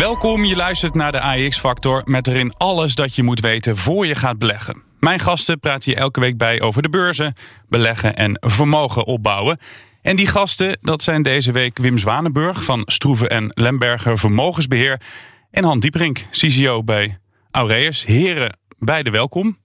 [0.00, 4.14] Welkom, je luistert naar de AEX-factor met erin alles dat je moet weten voor je
[4.14, 4.82] gaat beleggen.
[4.98, 7.32] Mijn gasten praten je elke week bij over de beurzen,
[7.68, 9.58] beleggen en vermogen opbouwen.
[10.02, 15.00] En die gasten, dat zijn deze week Wim Zwanenburg van Stroeven en Lemberger Vermogensbeheer
[15.50, 17.18] en Han Dieperink, CCO bij
[17.50, 18.04] Aureus.
[18.04, 19.58] Heren, beide welkom.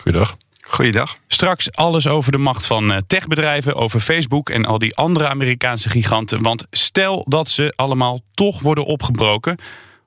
[0.00, 0.36] Goeiedag.
[0.66, 1.16] Goeiedag.
[1.26, 5.90] Straks alles over de macht van eh, techbedrijven, over Facebook en al die andere Amerikaanse
[5.90, 6.42] giganten.
[6.42, 9.58] Want stel dat ze allemaal toch worden opgebroken,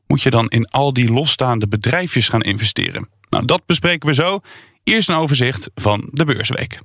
[0.07, 3.09] moet je dan in al die losstaande bedrijfjes gaan investeren.
[3.29, 4.39] Nou, dat bespreken we zo.
[4.83, 6.79] Eerst een overzicht van de beursweek.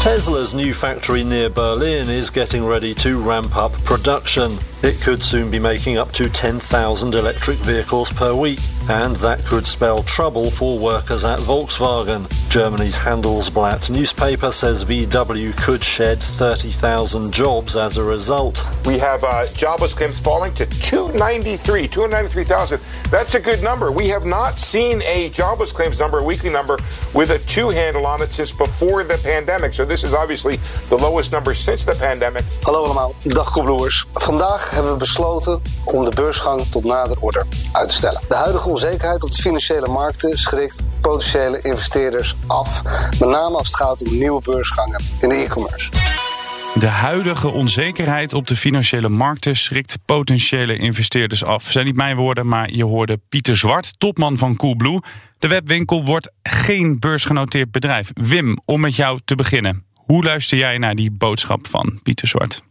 [0.00, 4.50] Tesla's new factory near Berlin is getting ready to ramp up production.
[4.82, 9.66] It could soon be making up to 10,000 electric vehicles per week, and that could
[9.66, 12.26] spell trouble for workers at Volkswagen.
[12.48, 18.66] Germany's Handelsblatt newspaper says VW could shed 30,000 jobs as a result.
[18.86, 22.80] We have uh, jobless claims falling to 293, 293,000.
[23.10, 23.92] That's a good number.
[23.92, 26.78] We have not seen a jobless claims number, a weekly number,
[27.14, 29.74] with a two handle on it since before the pandemic.
[29.74, 32.44] So this is obviously the lowest number since the pandemic.
[32.62, 34.06] Hallo allemaal, dag Kobloers.
[34.14, 38.20] Vandaag hebben we besloten om de beursgang tot nader order uit te stellen.
[38.28, 42.82] De huidige onzekerheid op de financiële markten schrikt potentiële investeerders af.
[43.18, 45.90] Met name als het gaat om nieuwe beursgangen in de e-commerce.
[46.74, 51.70] De huidige onzekerheid op de financiële markten schrikt potentiële investeerders af.
[51.70, 55.00] Zijn niet mijn woorden, maar je hoorde Pieter Zwart, topman van Coolblue.
[55.38, 58.10] De webwinkel wordt geen beursgenoteerd bedrijf.
[58.14, 59.84] Wim, om met jou te beginnen.
[59.94, 62.62] Hoe luister jij naar die boodschap van Pieter Zwart?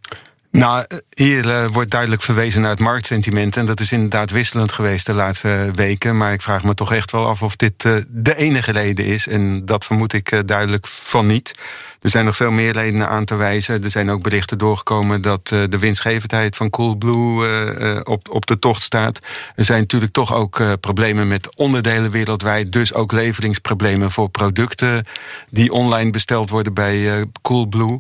[0.52, 3.58] Nou, hier uh, wordt duidelijk verwezen naar het marktsentiment.
[3.58, 6.18] En dat is inderdaad wisselend geweest de laatste weken.
[6.18, 9.28] Maar ik vraag me toch echt wel af of dit uh, de enige reden is.
[9.28, 11.52] En dat vermoed ik uh, duidelijk van niet.
[12.02, 13.84] Er zijn nog veel meer redenen aan te wijzen.
[13.84, 19.20] Er zijn ook berichten doorgekomen dat de winstgevendheid van Coolblue op, op de tocht staat.
[19.56, 22.72] Er zijn natuurlijk toch ook problemen met onderdelen wereldwijd.
[22.72, 25.06] Dus ook leveringsproblemen voor producten
[25.50, 28.00] die online besteld worden bij Coolblue.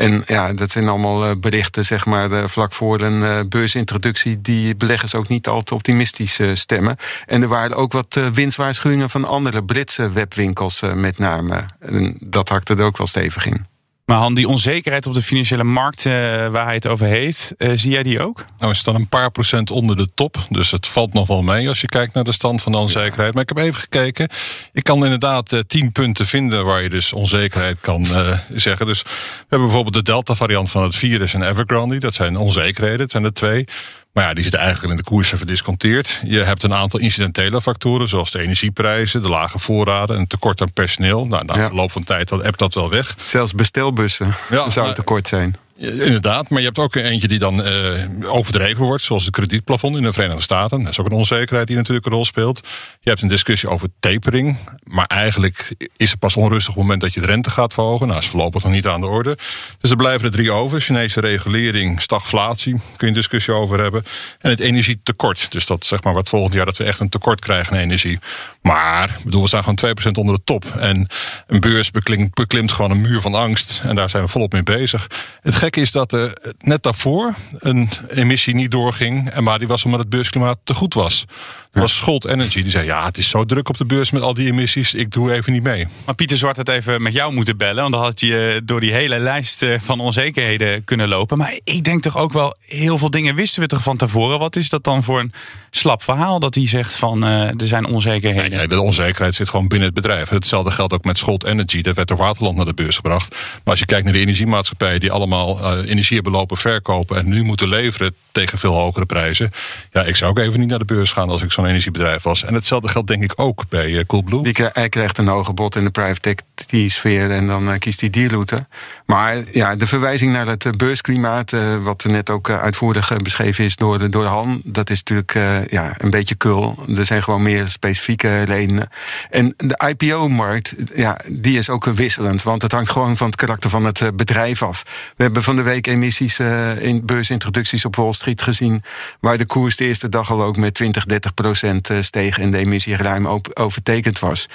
[0.00, 5.28] En ja, dat zijn allemaal berichten, zeg maar, vlak voor een beursintroductie, die beleggers ook
[5.28, 6.96] niet al te optimistisch stemmen.
[7.26, 11.64] En er waren ook wat winstwaarschuwingen van andere Britse webwinkels, met name.
[11.78, 13.69] En dat hakte er ook wel stevig in.
[14.10, 16.12] Maar Han, die onzekerheid op de financiële markt uh,
[16.48, 18.44] waar hij het over heeft, uh, zie jij die ook?
[18.58, 20.36] Nou, we staan een paar procent onder de top.
[20.48, 23.34] Dus het valt nog wel mee als je kijkt naar de stand van de onzekerheid.
[23.34, 24.28] Maar ik heb even gekeken.
[24.72, 28.06] Ik kan inderdaad uh, tien punten vinden waar je dus onzekerheid kan
[28.54, 28.86] zeggen.
[28.86, 29.08] Dus we
[29.48, 31.98] hebben bijvoorbeeld de Delta-variant van het virus en Evergrande.
[31.98, 33.64] Dat zijn onzekerheden, dat zijn er twee.
[34.12, 36.20] Maar ja, die zitten eigenlijk in de koersen verdisconteerd.
[36.24, 40.72] Je hebt een aantal incidentele factoren, zoals de energieprijzen, de lage voorraden en tekort aan
[40.72, 41.26] personeel.
[41.26, 41.66] Nou, na ja.
[41.66, 43.14] verloop van tijd hebt dat wel weg.
[43.24, 45.56] Zelfs bestelbussen ja, zou tekort zijn.
[45.80, 50.02] Inderdaad, maar je hebt ook eentje die dan uh, overdreven wordt, zoals het kredietplafond in
[50.02, 50.82] de Verenigde Staten.
[50.82, 52.60] Dat is ook een onzekerheid die natuurlijk een rol speelt.
[53.00, 57.00] Je hebt een discussie over tapering, maar eigenlijk is het pas onrustig op het moment
[57.00, 58.06] dat je de rente gaat verhogen.
[58.06, 59.38] Nou, is voorlopig nog niet aan de orde.
[59.78, 64.02] Dus er blijven er drie over: Chinese regulering, stagflatie, kun je een discussie over hebben.
[64.38, 65.52] En het energietekort.
[65.52, 68.18] Dus dat zeg maar wat volgend jaar dat we echt een tekort krijgen aan energie.
[68.62, 70.64] Maar bedoel, we staan gewoon 2% onder de top.
[70.64, 71.06] En
[71.46, 73.82] een beurs beklimt, beklimt gewoon een muur van angst.
[73.84, 75.06] En daar zijn we volop mee bezig.
[75.40, 79.30] Het gekke is dat er net daarvoor een emissie niet doorging.
[79.30, 81.24] En maar die was omdat het beursklimaat te goed was.
[81.72, 82.62] Dat was Scholt Energy.
[82.62, 84.94] Die zei: Ja, het is zo druk op de beurs met al die emissies.
[84.94, 85.86] Ik doe even niet mee.
[86.06, 87.82] Maar Pieter Zwart had even met jou moeten bellen.
[87.82, 91.38] Want dan had je door die hele lijst van onzekerheden kunnen lopen.
[91.38, 94.38] Maar ik denk toch ook wel, heel veel dingen wisten we toch van tevoren.
[94.38, 95.32] Wat is dat dan voor een
[95.70, 98.58] slap verhaal dat hij zegt van uh, er zijn onzekerheden?
[98.58, 100.28] Nee, de onzekerheid zit gewoon binnen het bedrijf.
[100.28, 101.80] Hetzelfde geldt ook met Scholt Energy.
[101.82, 103.30] Dat werd door Waterland naar de beurs gebracht.
[103.30, 107.16] Maar als je kijkt naar de energiemaatschappijen die allemaal uh, energie hebben lopen verkopen.
[107.16, 109.50] en nu moeten leveren tegen veel hogere prijzen.
[109.92, 112.44] Ja, ik zou ook even niet naar de beurs gaan als ik zo'n energiebedrijf was.
[112.44, 114.42] En hetzelfde geldt denk ik ook bij uh, Coolblue.
[114.42, 118.28] Die krijgt een hoger bod in de private equity-sfeer en dan uh, kiest hij die
[118.28, 118.66] route.
[119.06, 124.24] Maar ja, de verwijzing naar het beursklimaat, wat net ook uitvoerig beschreven is door door
[124.24, 126.84] Han, dat is natuurlijk ja, een beetje kul.
[126.96, 128.88] Er zijn gewoon meer specifieke redenen.
[129.30, 133.70] En de IPO-markt, ja, die is ook wisselend, want het hangt gewoon van het karakter
[133.70, 134.82] van het bedrijf af.
[135.16, 138.82] We hebben van de week emissies, uh, in beursintroducties op Wall Street gezien.
[139.20, 142.58] Waar de koers de eerste dag al ook met 20, 30 procent steeg en de
[142.58, 144.48] emissie ruim overtekend was.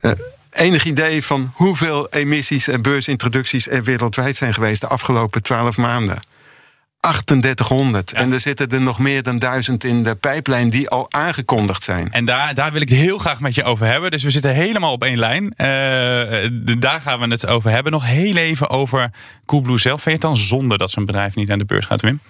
[0.00, 0.12] Uh,
[0.50, 6.18] enig idee van hoeveel emissies en beursintroducties er wereldwijd zijn geweest de afgelopen 12 maanden?
[7.00, 8.12] 3800.
[8.12, 12.12] En er zitten er nog meer dan duizend in de pijplijn die al aangekondigd zijn.
[12.12, 14.10] En daar, daar wil ik het heel graag met je over hebben.
[14.10, 15.44] Dus we zitten helemaal op één lijn.
[15.44, 17.92] Uh, daar gaan we het over hebben.
[17.92, 19.10] Nog heel even over
[19.46, 20.02] Coolblue zelf.
[20.02, 22.20] Vind je het dan zonde dat zo'n bedrijf niet aan de beurs gaat, Wim?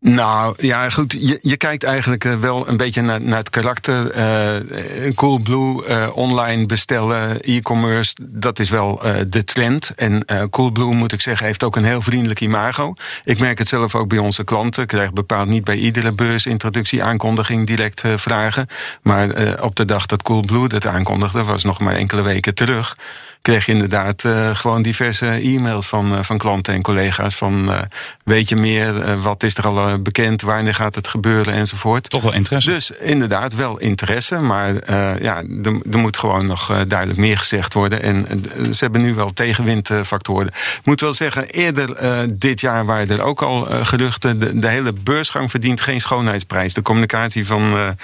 [0.00, 1.12] Nou ja, goed.
[1.12, 4.16] Je, je kijkt eigenlijk uh, wel een beetje naar, naar het karakter.
[4.16, 9.90] Uh, Coolblue, uh, online bestellen, e-commerce, dat is wel de trend.
[9.96, 12.94] En Coolblue, moet ik zeggen, heeft ook een heel vriendelijk imago.
[13.24, 14.82] Ik merk het zelf ook bij onze klanten.
[14.82, 18.66] Ik krijg bepaald niet bij iedere beursintroductie aankondiging direct vragen.
[19.02, 19.28] Maar
[19.62, 22.96] op de dag dat Coolblue dat aankondigde, was nog maar enkele weken terug
[23.42, 27.34] kreeg je inderdaad uh, gewoon diverse e-mails van, uh, van klanten en collega's.
[27.34, 27.80] Van uh,
[28.24, 32.10] weet je meer, wat is er al bekend, wanneer gaat het gebeuren enzovoort.
[32.10, 32.70] Toch wel interesse.
[32.70, 34.74] Dus inderdaad wel interesse, maar
[35.22, 38.02] ja, er, er, moet gewoon nog duidelijk meer gezegd worden.
[38.02, 38.26] En
[38.70, 40.46] ze hebben nu wel tegenwindfactoren.
[40.46, 41.96] Ik moet wel zeggen, eerder
[42.38, 44.38] dit jaar waren er ook al geruchten.
[44.38, 46.74] De, de, hele beursgang verdient geen schoonheidsprijs.
[46.74, 47.94] De communicatie van,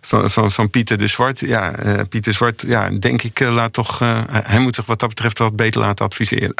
[0.00, 1.74] van, van, van, Pieter de Zwart, ja,
[2.08, 3.98] Pieter Zwart, ja, denk ik, laat toch,
[4.28, 6.54] hij moet zich wat dat betreft wat beter laten adviseren.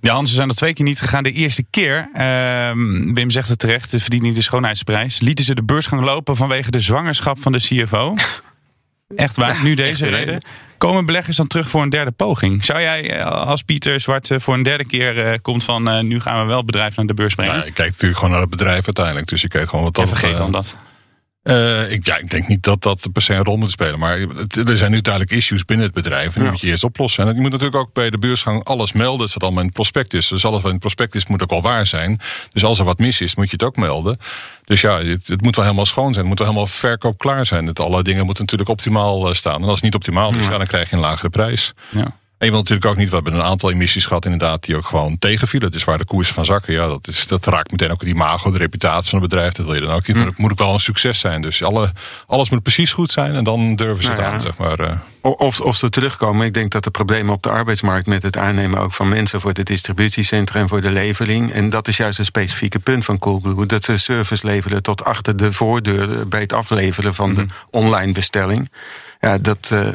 [0.00, 1.22] Ja, Hans, ze zijn er twee keer niet gegaan.
[1.22, 2.70] De eerste keer, uh,
[3.14, 5.20] Wim zegt het terecht, ze verdienen niet de schoonheidsprijs.
[5.20, 8.14] Lieten ze de beurs gaan lopen vanwege de zwangerschap van de CFO.
[9.16, 10.42] Echt waar, nu deze reden.
[10.78, 12.64] Komen beleggers dan terug voor een derde poging?
[12.64, 16.00] Zou jij eh, als Pieter Zwart eh, voor een derde keer uh, komt van uh,
[16.00, 17.54] nu gaan we wel het bedrijf naar de beurs brengen?
[17.54, 19.26] Nou, ik kijk natuurlijk gewoon naar het bedrijf uiteindelijk.
[19.26, 20.08] Dus je kijkt gewoon wat dat.
[20.08, 20.76] vergeet dan dat.
[21.46, 23.98] Uh, ik, ja, ik denk niet dat dat per se een rol moet spelen.
[23.98, 24.18] Maar
[24.66, 26.34] er zijn nu duidelijk issues binnen het bedrijf.
[26.34, 27.28] En die moet je eerst oplossen.
[27.28, 29.18] En je moet natuurlijk ook bij de beursgang alles melden.
[29.18, 30.28] Dat staat allemaal in het prospectus.
[30.28, 32.20] Dus alles wat in het prospectus moet ook al waar zijn.
[32.52, 34.18] Dus als er wat mis is, moet je het ook melden.
[34.64, 36.18] Dus ja, het, het moet wel helemaal schoon zijn.
[36.18, 37.66] Het moet wel helemaal verkoop klaar zijn.
[37.66, 39.62] Het, alle dingen moeten natuurlijk optimaal eh, staan.
[39.62, 40.58] En als het niet optimaal is, ja.
[40.58, 41.72] dan krijg je een lagere prijs.
[41.88, 42.16] Ja.
[42.38, 44.86] En je wilt natuurlijk ook niet, we hebben een aantal emissies gehad inderdaad die ook
[44.86, 45.70] gewoon tegenvielen.
[45.70, 48.50] Dus waar de koersen van zakken, ja, dat, is, dat raakt meteen ook het imago,
[48.50, 49.52] de reputatie van het bedrijf.
[49.52, 50.06] Dat wil je dan ook.
[50.06, 50.30] Het hm.
[50.36, 51.40] moet ook wel een succes zijn.
[51.40, 51.92] Dus alle,
[52.26, 54.80] alles moet precies goed zijn en dan durven ze nou het aan, zeg maar.
[54.80, 54.92] Uh.
[55.20, 56.46] Of, of ze terugkomen.
[56.46, 59.52] Ik denk dat de problemen op de arbeidsmarkt met het aannemen ook van mensen voor
[59.52, 61.52] de distributiecentra en voor de levering.
[61.52, 63.66] En dat is juist een specifieke punt van Coolblue.
[63.66, 67.48] Dat ze service leveren tot achter de voordeur bij het afleveren van de hm.
[67.70, 68.68] online bestelling.
[69.20, 69.88] Ja, dat, uh,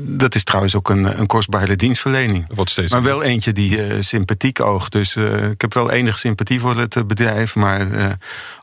[0.00, 2.46] dat is trouwens ook een, een kostbare dienstverlening.
[2.54, 4.92] Wat steeds maar wel eentje die uh, sympathiek oogt.
[4.92, 7.54] Dus uh, ik heb wel enige sympathie voor het bedrijf.
[7.54, 7.86] Maar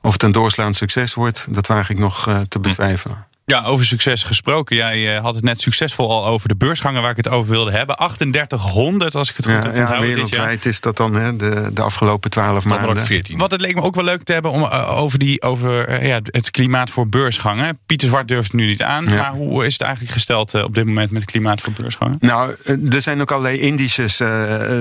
[0.02, 2.62] of het een doorslaand succes wordt, dat waag ik nog te hm.
[2.62, 3.26] betwijfelen.
[3.46, 4.76] Ja, over succes gesproken.
[4.76, 7.72] Jij uh, had het net succesvol al over de beursgangen waar ik het over wilde
[7.72, 7.96] hebben.
[7.96, 11.82] 3800 als ik het goed ja, heb Ja, wereldwijd is dat dan hè, de, de
[11.82, 13.06] afgelopen 12 maanden.
[13.06, 13.38] 14.
[13.38, 16.08] Wat het leek me ook wel leuk te hebben om uh, over, die, over uh,
[16.08, 17.80] ja, het klimaat voor beursgangen.
[17.86, 19.04] Pieter Zwart durft nu niet aan.
[19.04, 22.18] Maar hoe is het eigenlijk gesteld op dit moment met het klimaat voor beursgangen?
[22.20, 22.56] Nou,
[22.92, 24.22] er zijn ook allerlei indices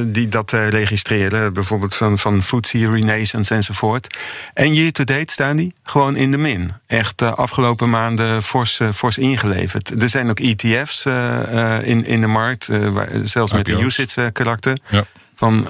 [0.07, 1.53] die dat registreren.
[1.53, 4.17] Bijvoorbeeld van, van FTSE, Renaissance enzovoort.
[4.55, 6.71] En year to date staan die gewoon in de min.
[6.87, 10.03] Echt afgelopen maanden voor fors, uh, fors ingeleverd.
[10.03, 12.71] Er zijn ook ETF's uh, uh, in, in de markt,
[13.23, 14.79] zelfs met een usage karakter.
[14.89, 15.05] Ja.
[15.35, 15.67] Van,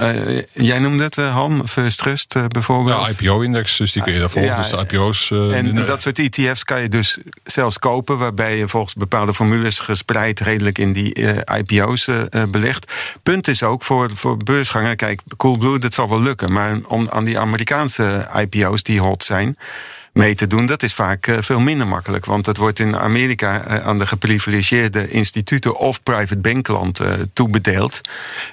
[0.52, 3.18] jij noemde het, Han, First Trust bijvoorbeeld.
[3.18, 4.50] Ja, IPO-index, dus die kun je daar volgen.
[4.50, 5.30] Ja, dus de IPO's.
[5.30, 10.40] en dat soort ETF's kan je dus zelfs kopen, waarbij je volgens bepaalde formules gespreid
[10.40, 11.14] redelijk in die
[11.58, 12.08] IPO's
[12.50, 12.92] belegt.
[13.22, 16.52] Punt is ook voor, voor beursgangen, kijk, Coolblue, dat zal wel lukken.
[16.52, 19.56] Maar om aan die Amerikaanse IPO's die hot zijn
[20.12, 20.66] mee te doen.
[20.66, 22.24] Dat is vaak uh, veel minder makkelijk.
[22.24, 28.00] Want dat wordt in Amerika uh, aan de geprivilegeerde instituten of private bankklanten uh, toebedeeld.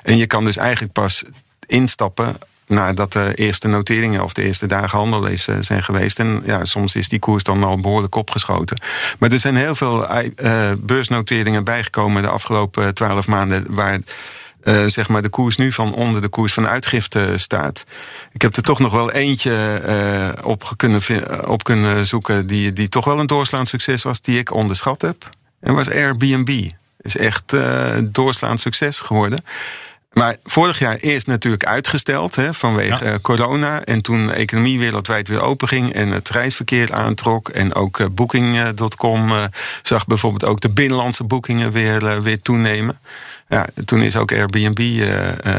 [0.04, 1.24] En je kan dus eigenlijk pas
[1.66, 2.38] instappen
[2.68, 6.20] nadat de eerste noteringen of de eerste dagen handel is, zijn geweest.
[6.20, 8.82] En ja, soms is die koers dan al behoorlijk opgeschoten.
[9.20, 10.08] Maar er zijn heel veel
[10.80, 13.66] beursnoteringen bijgekomen de afgelopen twaalf maanden.
[13.70, 14.00] waar
[14.68, 17.84] uh, zeg maar de koers nu van onder de koers van uitgifte staat.
[18.32, 19.82] Ik heb er toch nog wel eentje
[20.38, 21.02] uh, op, kunnen,
[21.48, 25.30] op kunnen zoeken die, die toch wel een doorslaand succes was, die ik onderschat heb.
[25.60, 26.70] En was Airbnb.
[27.02, 29.44] Is echt uh, doorslaand succes geworden.
[30.14, 33.20] Maar vorig jaar eerst natuurlijk uitgesteld hè, vanwege ja.
[33.20, 33.84] corona.
[33.84, 37.50] En toen de economie wereldwijd weer open ging en het reisverkeer aantrok.
[37.50, 39.32] En ook Booking.com
[39.82, 43.00] zag bijvoorbeeld ook de binnenlandse boekingen weer, weer toenemen.
[43.50, 44.80] Ja, toen is ook Airbnb.
[44.80, 45.10] Uh,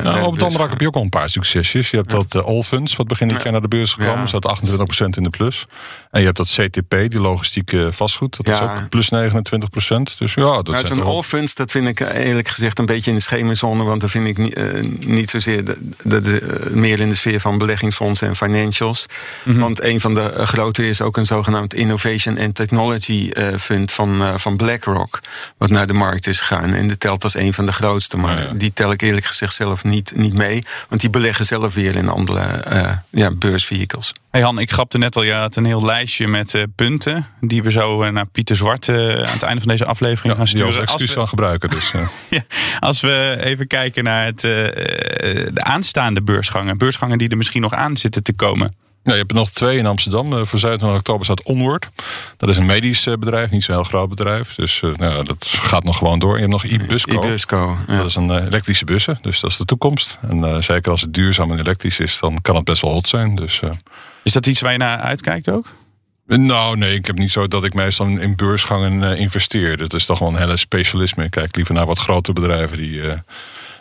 [0.02, 1.90] nou, op het andere heb je ook al een paar succesjes.
[1.90, 4.20] Je hebt dat uh, wat begin dit jaar naar de beurs gekomen.
[4.20, 4.26] Ja.
[4.26, 4.60] Zat
[5.02, 5.66] 28% in de plus.
[6.10, 8.36] En je hebt dat CTP, die logistieke vastgoed.
[8.36, 10.18] Dat is ook plus 29%.
[10.18, 13.22] Dus ja, dat nou, Zo'n Allfunds, dat vind ik eerlijk gezegd een beetje in de
[13.22, 13.84] schemerzone.
[13.84, 17.40] Want daar vind ik ni- eh, niet zozeer de, de, de- meer in de sfeer
[17.40, 19.06] van beleggingsfondsen en financials.
[19.44, 24.56] Want een van de grote is ook een zogenaamd Innovation and Technology Fund van, van
[24.56, 25.20] BlackRock.
[25.58, 26.74] Wat naar de markt is gegaan.
[26.74, 28.16] En dat telt als een van de grootste.
[28.16, 28.52] Maar Ja, ja.
[28.52, 30.64] die tel ik eerlijk gezegd zelf niet, niet mee.
[30.88, 34.12] Want die beleggen zelf weer in andere eh, ja, beursvehicles.
[34.30, 37.26] Hey Han, ik grapte net al, je had een heel lijstje met eh, punten.
[37.40, 40.44] Die we zo eh, naar Pieter Zwart eh, aan het einde van deze aflevering gaan
[40.44, 40.88] die als sturen.
[40.88, 41.70] Als excuus gebruiken.
[41.70, 42.08] Dus, eh.
[42.30, 42.42] Ja,
[42.80, 46.78] als we even kijken naar het, eh, eh, de aanstaande beursgangen.
[46.78, 48.74] Beursgangen die er misschien nog aan zitten te komen.
[49.08, 50.26] Ja, je hebt er nog twee in Amsterdam.
[50.32, 51.88] Eh, voor 27 oktober staat Onward.
[52.36, 54.54] Dat is een medisch eh, bedrijf, niet zo'n heel groot bedrijf.
[54.54, 56.32] Dus eh, nou, dat gaat nog gewoon door.
[56.34, 57.12] Je hebt nog iBusco.
[57.24, 57.76] Ibusco.
[57.86, 57.96] Ja.
[57.96, 60.18] Dat is een elektrische bussen, dus dat is de toekomst.
[60.28, 63.08] En eh, zeker als het duurzaam en elektrisch is, dan kan het best wel hot
[63.08, 63.34] zijn.
[63.34, 63.70] Dus, eh,
[64.22, 65.66] Is dat iets waar je naar uitkijkt ook?
[66.26, 69.76] nou, nee, ik heb niet zo dat ik meestal in- in beursgangen investeer.
[69.76, 71.24] Dat is toch wel een hele specialisme.
[71.24, 73.00] Ik kijk liever naar wat grotere bedrijven die.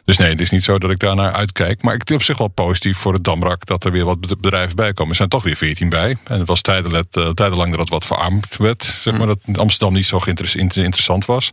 [0.08, 1.82] Eh, dus nee, het is niet zo dat ik daar naar uitkijk.
[1.82, 4.42] Maar ik is op zich wel positief voor het Damrak dat er weer wat bed-
[4.42, 5.10] bedrijven bij komen.
[5.12, 6.18] Er zijn toch weer 14 bij.
[6.24, 8.84] En het was tijdenlang, uh, tijdenlang dat het wat verarmd werd.
[8.84, 11.52] Zeg maar, dat Amsterdam niet zo interessant was.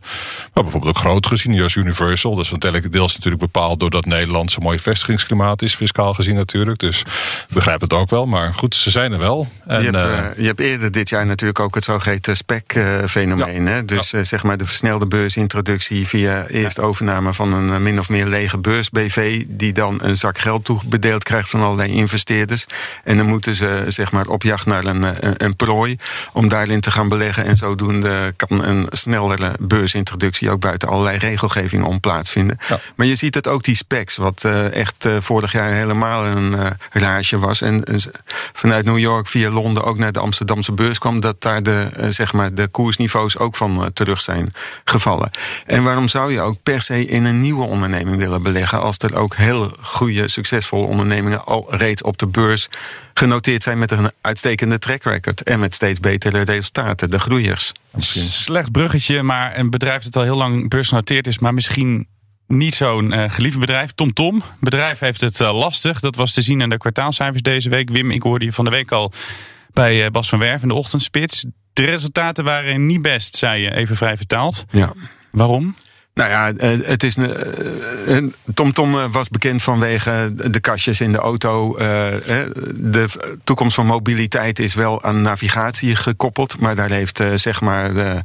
[0.53, 2.35] Maar bijvoorbeeld ook groot gezien, als Universal.
[2.35, 2.59] Dat is van
[2.89, 6.79] deels natuurlijk bepaald doordat Nederland zo'n mooi vestigingsklimaat is, fiscaal gezien natuurlijk.
[6.79, 8.25] Dus ik begrijp het ook wel.
[8.25, 9.47] Maar goed, ze zijn er wel.
[9.67, 13.65] En, je, hebt, eh, eh, je hebt eerder dit jaar natuurlijk ook het zogeheten SPEC-fenomeen.
[13.65, 13.85] hè?
[13.85, 18.09] Dus eh, zeg maar de versnelde beursintroductie via eerst overname van een eh, min of
[18.09, 22.65] meer lege beurs BV, die dan een zak geld toebedeeld krijgt van allerlei investeerders.
[23.03, 25.95] En dan moeten ze zeg maar op jacht naar een, eh, een, prooi
[26.33, 27.45] om daarin te gaan beleggen.
[27.45, 32.57] En zodoende kan een snellere beursintroductie ook buiten allerlei regelgeving om plaatsvinden.
[32.67, 32.79] Ja.
[32.95, 36.53] Maar je ziet het ook die specs, wat eh, echt eh, vorig jaar helemaal een
[36.53, 37.61] eh, rage was.
[37.61, 37.83] En
[38.53, 42.33] vanuit New York via Londen ook naar de Amsterdamse beurs kwam, dat daar de, zeg
[42.33, 45.31] maar de koersniveaus ook van terug zijn gevallen.
[45.65, 49.15] En waarom zou je ook per se in een nieuwe onderneming willen beleggen, als er
[49.15, 52.67] ook heel goede, succesvolle ondernemingen al reeds op de beurs
[53.13, 57.71] genoteerd zijn met een uitstekende track record en met steeds betere resultaten, de groeiers.
[57.97, 62.07] Slecht bruggetje, maar een bedrijf dat al heel lang beursgenoteerd is, maar misschien
[62.47, 63.91] niet zo'n eh, geliefd bedrijf.
[63.91, 64.35] TomTom.
[64.35, 65.99] Het bedrijf heeft het eh, lastig.
[65.99, 67.89] Dat was te zien in de kwartaalcijfers deze week.
[67.89, 69.11] Wim, ik hoorde je van de week al
[69.73, 71.45] bij eh, Bas van Werf in de ochtendspits.
[71.73, 74.65] De resultaten waren niet best, zei je, even vrij vertaald.
[74.69, 74.93] Ja.
[75.31, 75.75] Waarom?
[76.15, 77.15] Nou ja, eh, het is.
[77.15, 81.75] eh, eh, TomTom eh, was bekend vanwege de kastjes in de auto.
[82.75, 83.05] De
[83.43, 86.59] toekomst van mobiliteit is wel aan navigatie gekoppeld.
[86.59, 88.21] Maar daar heeft zeg maar.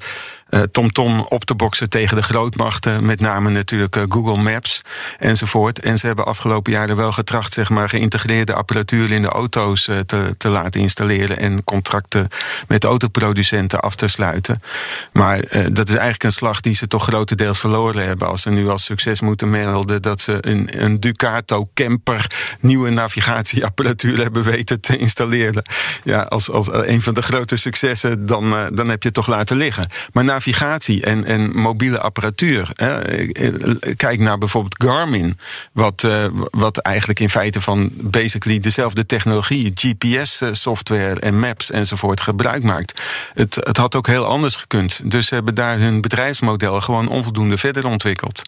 [0.50, 3.04] Eh, eh, TomTom op te boksen tegen de grootmachten.
[3.04, 4.83] Met name natuurlijk eh, Google Maps
[5.19, 5.80] enzovoort.
[5.80, 9.99] En ze hebben afgelopen jaren wel getracht, zeg maar, geïntegreerde apparatuur in de auto's eh,
[9.99, 11.38] te, te laten installeren.
[11.38, 12.28] En contracten
[12.69, 14.62] met autoproducenten af te sluiten.
[15.12, 15.40] Maar
[15.73, 18.28] dat is eigenlijk een slag die ze toch grotendeels verloren hebben.
[18.28, 22.26] Als ze nu als succes moeten melden dat ze een, een Ducato camper
[22.61, 25.62] nieuwe navigatieapparatuur hebben weten te installeren.
[26.04, 29.57] Ja, als, als een van de grote successen, dan, dan heb je het toch laten
[29.57, 29.88] liggen.
[30.12, 32.71] Maar navigatie en, en mobiele apparatuur.
[32.75, 35.39] Eh, kijk naar bijvoorbeeld Garmin,
[35.73, 42.63] wat, eh, wat eigenlijk in feite van basically dezelfde technologie, GPS-software en maps enzovoort gebruik
[42.63, 43.03] maakt.
[43.35, 45.11] Het, het had ook heel anders gekund.
[45.11, 48.43] Dus ze hebben daar hun bedrijfsmodel gewoon onvoldoende verder ontwikkeld.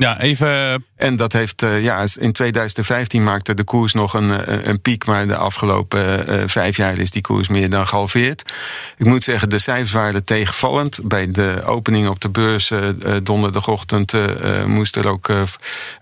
[0.00, 0.84] Ja, even.
[0.96, 5.06] En dat heeft, eh, ja, in 2015 maakte de koers nog een, eh, een piek,
[5.06, 8.52] maar de afgelopen eh, vijf jaar is die koers meer dan gehalveerd.
[8.96, 11.00] Ik moet zeggen, de cijfers waren tegenvallend.
[11.02, 15.42] Bij de opening op de beurs eh, eh, donderdagochtend eh, eh, moest er ook eh,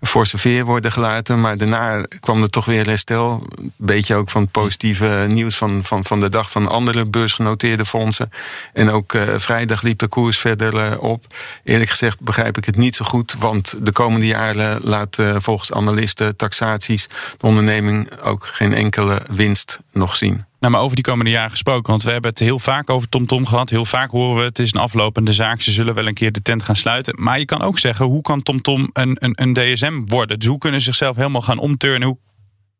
[0.01, 1.41] forse veer worden gelaten.
[1.41, 3.47] Maar daarna kwam er toch weer herstel.
[3.57, 7.85] Een beetje ook van het positieve nieuws van, van, van de dag van andere beursgenoteerde
[7.85, 8.31] fondsen.
[8.73, 11.25] En ook eh, vrijdag liep de koers verder eh, op.
[11.65, 15.73] Eerlijk gezegd begrijp ik het niet zo goed, want de komende jaren laat eh, volgens
[15.73, 20.45] analisten, taxaties, de onderneming ook geen enkele winst nog zien.
[20.61, 21.91] Nou, maar over die komende jaren gesproken.
[21.91, 23.71] Want we hebben het heel vaak over TomTom gehad.
[23.71, 25.61] Heel vaak horen we het is een aflopende zaak.
[25.61, 27.23] Ze zullen wel een keer de tent gaan sluiten.
[27.23, 30.39] Maar je kan ook zeggen, hoe kan TomTom een, een, een DSM worden?
[30.39, 32.09] Dus hoe kunnen ze zichzelf helemaal gaan omturnen?
[32.09, 32.19] Hoe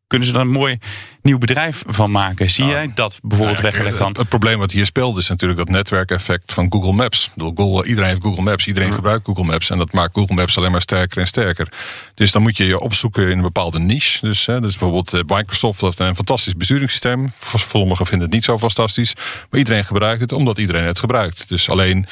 [0.07, 0.77] kunnen ze er een mooi
[1.21, 2.49] nieuw bedrijf van maken?
[2.49, 4.15] Zie jij dat bijvoorbeeld Nou, weggelegd het, dan?
[4.19, 7.31] het probleem wat hier speelt is natuurlijk dat netwerkeffect van Google Maps.
[7.35, 9.69] Bedoel, Google, iedereen heeft Google Maps, iedereen gebruikt Google Maps.
[9.69, 11.67] En dat maakt Google Maps alleen maar sterker en sterker.
[12.13, 14.25] Dus dan moet je je opzoeken in een bepaalde niche.
[14.25, 17.31] Dus, hè, dus bijvoorbeeld eh, Microsoft heeft een fantastisch besturingssysteem.
[17.55, 19.13] Sommigen vinden het niet zo fantastisch.
[19.49, 21.49] Maar iedereen gebruikt het omdat iedereen het gebruikt.
[21.49, 22.05] Dus alleen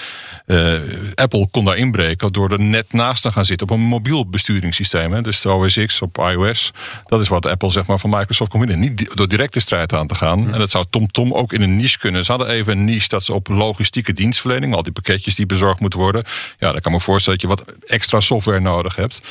[0.46, 0.74] eh,
[1.16, 5.14] Apple kon daar inbreken door er net naast te gaan zitten op een mobiel besturingssysteem.
[5.14, 5.22] Hè.
[5.22, 6.72] Dus de OS X op iOS.
[7.06, 8.80] Dat is wat Apple zeg maar, van Microsoft winnen.
[8.80, 10.54] Niet door direct de strijd aan te gaan.
[10.54, 12.26] En dat zou TomTom ook in een niche kunnen.
[12.26, 15.80] Ze hadden even een niche dat ze op logistieke dienstverlening, al die pakketjes die bezorgd
[15.80, 16.24] moeten worden.
[16.60, 19.22] Ja, dan kan ik me voorstellen dat je wat extra software nodig hebt.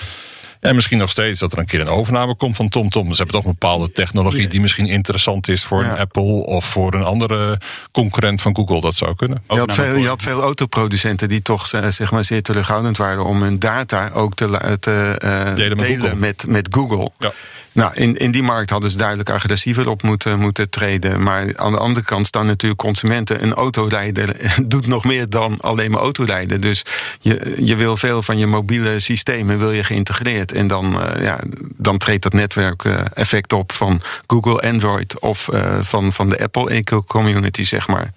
[0.65, 3.11] En misschien nog steeds dat er een keer een overname komt van TomTom.
[3.11, 6.95] Ze hebben toch een bepaalde technologie die misschien interessant is voor een Apple of voor
[6.95, 7.61] een andere
[7.93, 8.81] concurrent van Google.
[8.81, 9.43] Dat zou kunnen.
[9.49, 13.43] Je had, veel, je had veel autoproducenten die toch zeg maar, zeer terughoudend waren om
[13.43, 16.15] hun data ook te, te uh, delen, met, Google.
[16.15, 17.11] met, met Google.
[17.19, 17.33] Ja.
[17.75, 21.23] Nou, in, in die markt hadden ze duidelijk agressiever op moeten, moeten treden.
[21.23, 23.43] Maar aan de andere kant staan natuurlijk consumenten.
[23.43, 26.61] Een autorijder doet nog meer dan alleen maar autorijden.
[26.61, 26.85] Dus
[27.21, 30.53] je, je wil veel van je mobiele systemen wil je geïntegreerd.
[30.53, 31.41] En dan, uh, ja,
[31.77, 36.43] dan treedt dat netwerk uh, effect op van Google, Android of uh, van, van de
[36.43, 38.13] Apple eco-community, zeg maar.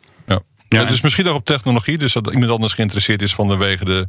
[0.69, 1.97] Ja, dus misschien nog op technologie.
[1.97, 4.07] Dus dat iemand anders geïnteresseerd is vanwege de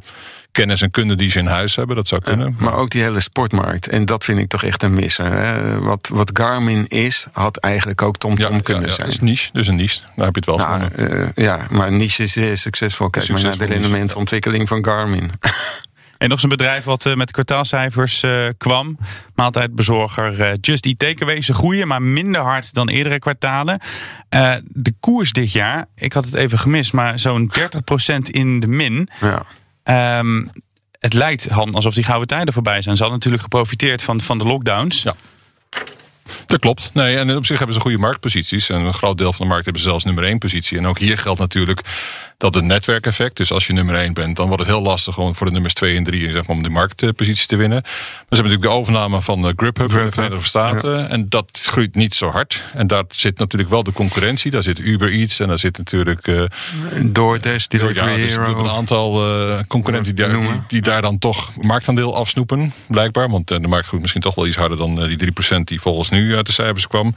[0.51, 1.95] kennis en kunde die ze in huis hebben.
[1.95, 2.55] Dat zou kunnen.
[2.59, 3.87] maar ook die hele sportmarkt.
[3.87, 5.31] En dat vind ik toch echt een misser.
[5.31, 5.79] Hè?
[5.79, 9.07] Wat, wat Garmin is, had eigenlijk ook TomTom Tom kunnen zijn.
[9.07, 9.99] Dat is niche, dus een niche.
[10.15, 13.09] Daar heb je het wel nou, uh, Ja, maar niche is zeer succesvol.
[13.09, 15.31] Kijk maar naar de rendementsontwikkeling van Garmin.
[16.19, 18.97] En nog eens een bedrijf wat uh, met kwartaalcijfers uh, kwam.
[19.35, 21.41] Maaltijdbezorger uh, Just Eat Takeaway.
[21.41, 23.79] Ze groeien, maar minder hard dan eerdere kwartalen.
[24.63, 27.63] de koers dit jaar, ik had het even gemist, maar zo'n 30%
[28.21, 29.09] in de min.
[29.21, 30.19] Ja.
[30.19, 30.51] Um,
[30.99, 32.95] het lijkt, Han, alsof die gouden tijden voorbij zijn.
[32.95, 35.03] Ze hadden natuurlijk geprofiteerd van, van de lockdowns.
[35.03, 35.15] Ja.
[36.45, 36.91] Dat klopt.
[36.93, 38.69] Nee, en op zich hebben ze goede marktposities.
[38.69, 40.77] En een groot deel van de markt hebben ze zelfs nummer één positie.
[40.77, 41.81] En ook hier geldt natuurlijk
[42.39, 43.37] dat het netwerkeffect.
[43.37, 45.73] Dus als je nummer 1 bent, dan wordt het heel lastig gewoon voor de nummers
[45.73, 47.81] 2 en 3 zeg maar, om de marktpositie te winnen.
[47.81, 51.09] Maar ze hebben natuurlijk de overname van de Grubhub in de Verenigde Staten.
[51.09, 52.63] En dat groeit niet zo hard.
[52.73, 54.51] En daar zit natuurlijk wel de concurrentie.
[54.51, 56.27] Daar zit Uber Eats en daar zit natuurlijk.
[56.27, 56.43] Uh,
[57.05, 58.59] DoorDash, Delivery ja, dus Hero.
[58.59, 63.29] Een aantal uh, concurrenten die, die, die, daar dan toch marktaandeel afsnoepen, blijkbaar.
[63.29, 66.35] Want de markt groeit misschien toch wel iets harder dan die 3% die volgens nu
[66.35, 67.13] uit de cijfers kwam.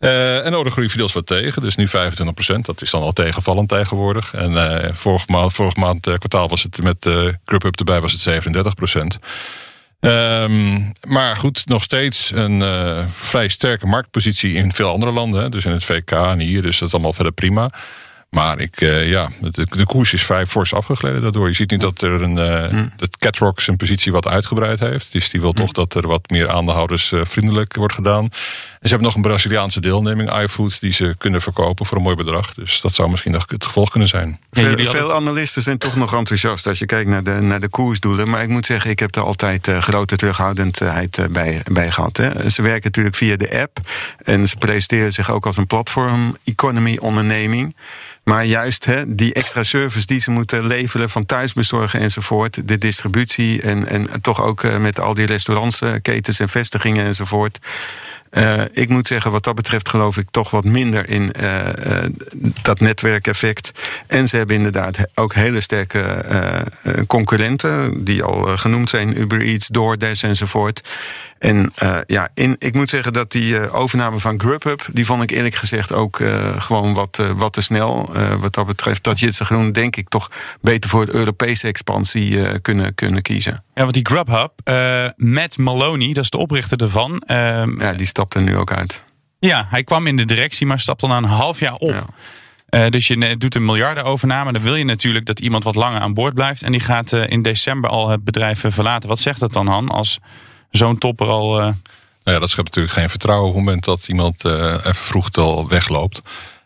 [0.00, 2.66] Uh, en oh, de groei viel wat tegen, dus nu 25 procent.
[2.66, 4.34] Dat is dan al tegenvallend tegenwoordig.
[4.34, 8.12] En uh, vorige maand, vorige maand uh, kwartaal was het met uh, Grubhub erbij was
[8.12, 9.18] het 37 procent.
[10.00, 12.62] Um, maar goed, nog steeds een
[13.10, 15.42] vrij sterke marktpositie in veel andere landen.
[15.42, 15.48] Hè.
[15.48, 17.70] Dus in het VK en hier, dus dat is allemaal verder prima.
[18.30, 21.46] Maar ik, uh, ja, de, de, koers is vrij fors afgegleden daardoor.
[21.48, 22.36] Je ziet nu dat er een,
[22.72, 25.12] uh, dat Catrock zijn positie wat uitgebreid heeft.
[25.12, 28.28] Dus die wil toch dat er wat meer aandeelhouders uh, vriendelijk wordt gedaan.
[28.80, 32.16] En ze hebben nog een Braziliaanse deelneming, iFood, die ze kunnen verkopen voor een mooi
[32.16, 32.54] bedrag.
[32.54, 34.40] Dus dat zou misschien nog het gevolg kunnen zijn.
[34.50, 38.28] Veel, veel analisten zijn toch nog enthousiast als je kijkt naar de, naar de koersdoelen.
[38.28, 42.16] Maar ik moet zeggen, ik heb er altijd grote terughoudendheid bij, bij gehad.
[42.16, 42.50] Hè.
[42.50, 43.78] Ze werken natuurlijk via de app.
[44.24, 47.74] En ze presenteren zich ook als een platform economy onderneming.
[48.28, 53.62] Maar juist hè, die extra service die ze moeten leveren van thuisbezorgen enzovoort, de distributie
[53.62, 57.58] en, en toch ook eh, met al die restaurants, eh, ketens en vestigingen enzovoort.
[58.30, 62.04] Uh, ik moet zeggen, wat dat betreft geloof ik toch wat minder in uh, uh,
[62.62, 63.72] dat netwerkeffect.
[64.06, 66.24] En ze hebben inderdaad ook hele sterke
[67.06, 70.82] concurrenten, die al genoemd zijn, Uber Eats, DoorDash enzovoort.
[71.38, 75.22] En uh, ja, in, ik moet zeggen dat die uh, overname van Grubhub, die vond
[75.22, 78.10] ik eerlijk gezegd ook uh, gewoon wat, wat te snel.
[78.40, 83.22] wat dat betreft, dat Jitse Groen denk ik toch beter voor Europese expansie kunnen, kunnen
[83.22, 83.64] kiezen.
[83.74, 84.52] Ja, want die Grubhub,
[85.16, 87.18] Matt Maloney, dat is de oprichter ervan.
[87.18, 89.04] Ehm, ja, die stapt er nu ook uit.
[89.38, 92.06] Ja, hij kwam in de directie, maar stapte dan een half jaar op.
[92.68, 92.88] Ja.
[92.90, 94.52] dus je doet een miljardenovername.
[94.52, 96.62] Dan wil je natuurlijk dat iemand wat langer aan boord blijft.
[96.62, 99.08] En die gaat in december al het bedrijf verlaten.
[99.08, 99.88] Wat zegt dat dan, Han?
[99.88, 100.20] Als
[100.70, 101.58] zo'n topper al.
[101.58, 101.62] Uh...
[101.62, 105.32] Nou ja, dat schept natuurlijk geen vertrouwen op het moment dat iemand uh, even vroeg
[105.32, 106.22] al wegloopt.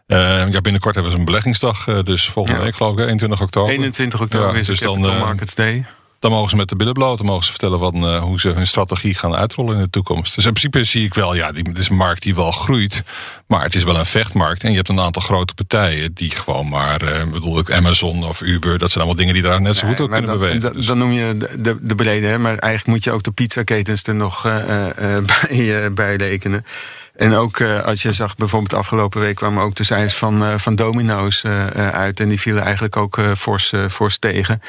[0.06, 0.18] Uh,
[0.50, 3.70] ja, binnenkort hebben we een beleggingsdag, dus volgende week geloof ik, 21 oktober.
[3.70, 5.86] 21 oktober ja, is dus Capital dan, Markets Day.
[6.22, 7.18] Dan mogen ze met de billen bloot.
[7.18, 10.34] Dan mogen ze vertellen wat, uh, hoe ze hun strategie gaan uitrollen in de toekomst.
[10.34, 13.02] Dus in principe zie ik wel, ja, dit is een markt die wel groeit.
[13.46, 14.64] Maar het is wel een vechtmarkt.
[14.64, 18.40] En je hebt een aantal grote partijen die gewoon maar, uh, bedoel ik, Amazon of
[18.40, 18.78] Uber.
[18.78, 20.60] Dat zijn allemaal dingen die daar net zo goed op kunnen bewegen.
[20.60, 20.86] Dan, dus.
[20.86, 22.38] dan noem je de, de, de brede, hè?
[22.38, 24.56] maar eigenlijk moet je ook de pizzaketens er nog uh,
[25.48, 26.64] bij, bij rekenen.
[27.16, 30.58] En ook uh, als je zag, bijvoorbeeld afgelopen week kwamen ook de cijfers van, uh,
[30.58, 32.20] van Domino's uh, uit.
[32.20, 34.62] En die vielen eigenlijk ook fors, fors tegen.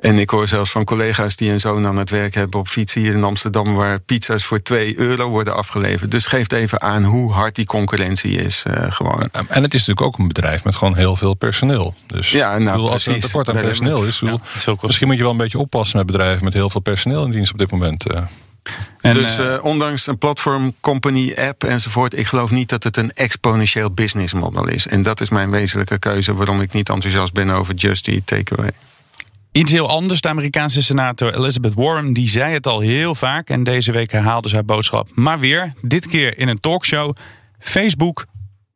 [0.00, 2.94] En ik hoor zelfs van collega's die een zoon aan het werk hebben op fiets
[2.94, 6.10] hier in Amsterdam, waar pizza's voor 2 euro worden afgeleverd.
[6.10, 8.64] Dus geeft even aan hoe hard die concurrentie is.
[8.88, 9.28] gewoon.
[9.32, 11.94] En het is natuurlijk ook een bedrijf met gewoon heel veel personeel.
[12.06, 15.16] Dus ja, nou, bedoel, als er een tekort aan personeel is, bedoel, ja, misschien moet
[15.16, 17.70] je wel een beetje oppassen met bedrijven met heel veel personeel in dienst op dit
[17.70, 18.04] moment.
[19.00, 23.12] En, dus uh, ondanks een platform, company, app enzovoort, ik geloof niet dat het een
[23.12, 24.86] exponentieel business model is.
[24.86, 28.70] En dat is mijn wezenlijke keuze waarom ik niet enthousiast ben over Just Eat Takeaway.
[29.52, 30.20] Iets heel anders.
[30.20, 33.48] De Amerikaanse senator Elizabeth Warren die zei het al heel vaak.
[33.48, 35.08] En deze week herhaalde ze haar boodschap.
[35.14, 37.16] Maar weer, dit keer in een talkshow.
[37.58, 38.26] Facebook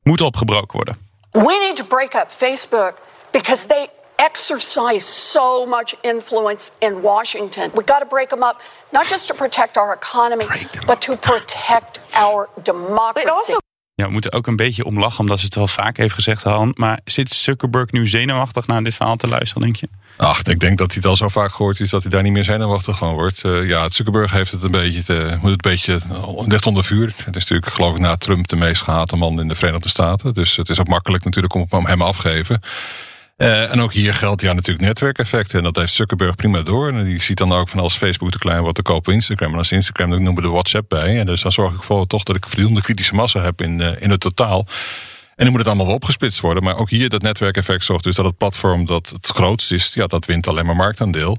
[0.02, 0.96] moet opgebroken worden.
[1.30, 2.94] We need to break up Facebook
[3.30, 3.88] because they
[4.22, 7.70] exercise so much influence in Washington.
[7.74, 10.46] We got to break them up, not just to protect our economy,
[10.86, 13.60] but to protect our democracy.
[13.94, 16.42] Ja, we moeten ook een beetje om lachen, omdat ze het wel vaak heeft gezegd,
[16.42, 16.72] Han.
[16.76, 19.88] Maar zit Zuckerberg nu zenuwachtig naar dit verhaal te luisteren, denk je?
[20.16, 22.32] Ach, ik denk dat hij het al zo vaak gehoord is dat hij daar niet
[22.32, 23.42] meer zenuwachtig van wordt.
[23.44, 25.98] Uh, ja, Zuckerberg heeft het een beetje, te, moet het een beetje
[26.46, 27.06] ligt onder vuur.
[27.06, 30.34] Het is natuurlijk, geloof ik, na Trump de meest gehate man in de Verenigde Staten.
[30.34, 32.60] Dus het is ook makkelijk natuurlijk om hem afgeven.
[33.42, 35.58] Uh, en ook hier geldt ja natuurlijk netwerkeffecten.
[35.58, 36.88] En dat heeft Zuckerberg prima door.
[36.88, 39.52] En die ziet dan ook van als Facebook te klein wordt te kopen Instagram.
[39.52, 41.18] En als Instagram, dan noemen we de WhatsApp bij.
[41.18, 43.90] En dus dan zorg ik voor toch dat ik voldoende kritische massa heb in, uh,
[43.98, 44.66] in het totaal.
[45.36, 46.62] En dan moet het allemaal wel opgesplitst worden.
[46.62, 50.06] Maar ook hier dat netwerkeffect zorgt dus dat het platform dat het grootst is, ja,
[50.06, 51.38] dat wint alleen maar marktaandeel.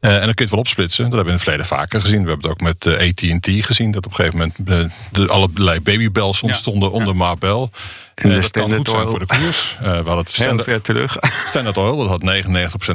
[0.00, 1.04] Uh, en dan kun je het wel opsplitsen.
[1.04, 2.22] Dat hebben we in het verleden vaker gezien.
[2.22, 3.90] We hebben het ook met uh, AT&T gezien.
[3.90, 6.94] Dat op een gegeven moment uh, de allerlei babybels ontstonden ja.
[6.94, 7.70] onder Mabel.
[8.14, 9.10] En de dat kan Standard goed zijn Oil.
[9.10, 9.76] voor de koers.
[9.80, 11.16] Uh, we hadden het Heel standaard, ver terug.
[11.48, 12.44] Standard Oil dat had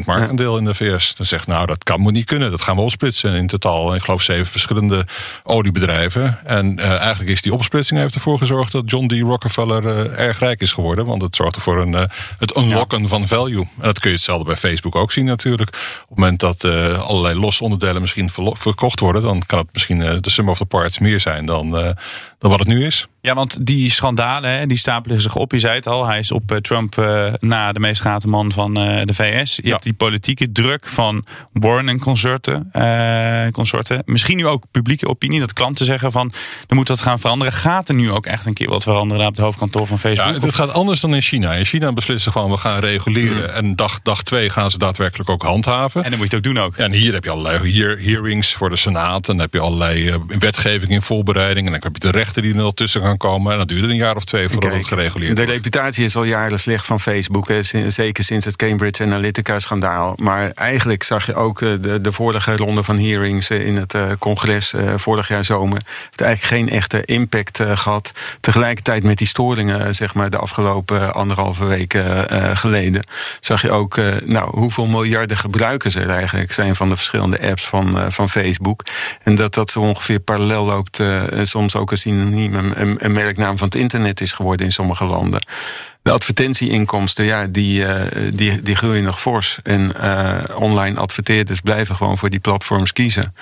[0.02, 1.16] 99% marktaandeel in de VS.
[1.16, 2.52] Dan zegt nou dat kan moet niet kunnen.
[2.52, 3.34] Dat gaan we opsplitsen.
[3.34, 5.06] In totaal, ik geloof zeven verschillende
[5.44, 6.40] oliebedrijven.
[6.46, 9.12] En uh, eigenlijk is die opsplitsing heeft ervoor gezorgd dat John D.
[9.12, 11.06] Rockefeller erg rijk is geworden.
[11.06, 13.08] Want het zorgde voor een, het unlocken ja.
[13.08, 13.60] van value.
[13.60, 15.70] En dat kun je hetzelfde bij Facebook ook zien natuurlijk.
[16.04, 20.00] Op het moment dat uh, allerlei losse onderdelen misschien verkocht worden, dan kan het misschien
[20.00, 21.90] uh, de sum of the parts meer zijn dan, uh,
[22.38, 23.08] dan wat het nu is.
[23.22, 25.52] Ja, want die schandalen, hè, die stapelen zich op.
[25.52, 28.80] Je zei het al, hij is op Trump uh, na de meest gehate man van
[28.80, 29.56] uh, de VS.
[29.56, 29.72] Je ja.
[29.72, 34.02] hebt die politieke druk van Warren en consorten, uh, consorten.
[34.06, 36.34] Misschien nu ook publieke opinie, dat klanten zeggen van...
[36.68, 37.54] er moet wat gaan veranderen.
[37.54, 40.36] Gaat er nu ook echt een keer wat veranderen op het hoofdkantoor van Facebook?
[40.36, 41.54] Ja, het gaat anders dan in China.
[41.54, 43.50] In China beslissen gewoon, we gaan reguleren.
[43.50, 43.56] Mm.
[43.56, 46.04] En dag, dag twee gaan ze daadwerkelijk ook handhaven.
[46.04, 46.78] En dan moet je het ook doen ook.
[46.78, 49.30] Ja, en hier heb je allerlei hear, hearings voor de Senaat.
[49.30, 51.66] En dan heb je allerlei wetgeving in voorbereiding.
[51.66, 53.52] En dan heb je de rechter die er nog tussen gaan komen.
[53.52, 56.24] En dat duurt een jaar of twee voordat Kijk, het gereguleerd De reputatie is al
[56.24, 57.48] jaren slecht van Facebook.
[57.48, 60.14] Hè, zeker sinds het Cambridge Analytica-schandaal.
[60.16, 64.74] Maar eigenlijk zag je ook de, de vorige ronde van hearings in het uh, congres
[64.74, 65.82] uh, vorig jaar zomer.
[66.12, 68.12] Het eigenlijk geen echte impact uh, gehad.
[68.40, 73.04] Tegelijkertijd met die storingen, zeg maar, de afgelopen anderhalve weken geleden.
[73.40, 78.12] zag je ook nou, hoeveel miljarden gebruikers er eigenlijk zijn van de verschillende apps van,
[78.12, 78.84] van Facebook.
[79.24, 81.04] En dat dat zo ongeveer parallel loopt.
[81.42, 82.56] soms ook een synoniem,
[83.00, 85.46] een, merknaam van het internet is geworden in sommige landen.
[86.02, 88.02] De advertentieinkomsten, ja, die, uh,
[88.34, 89.60] die, die groeien nog fors.
[89.64, 93.36] En uh, online adverteerders blijven gewoon voor die platforms kiezen.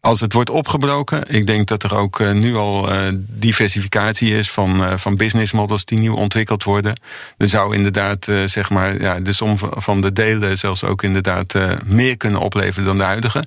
[0.00, 4.98] Als het wordt opgebroken, ik denk dat er ook uh, nu al diversificatie is van,
[5.00, 7.00] van business models die nieuw ontwikkeld worden.
[7.38, 11.54] Er zou inderdaad, zeg maar, ja, de som van de delen zelfs ook inderdaad
[11.84, 13.44] meer kunnen opleveren dan de huidige.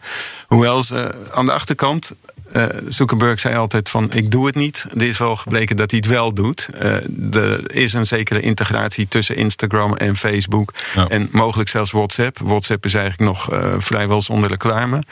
[0.47, 2.15] Hoewel ze aan de achterkant
[2.53, 4.85] uh, Zuckerberg zei altijd van ik doe het niet.
[4.93, 6.69] Er is wel gebleken dat hij het wel doet.
[6.73, 10.73] Uh, er is een zekere integratie tussen Instagram en Facebook.
[10.95, 11.07] Ja.
[11.07, 12.39] En mogelijk zelfs WhatsApp.
[12.43, 15.03] WhatsApp is eigenlijk nog uh, vrijwel zonder reclame.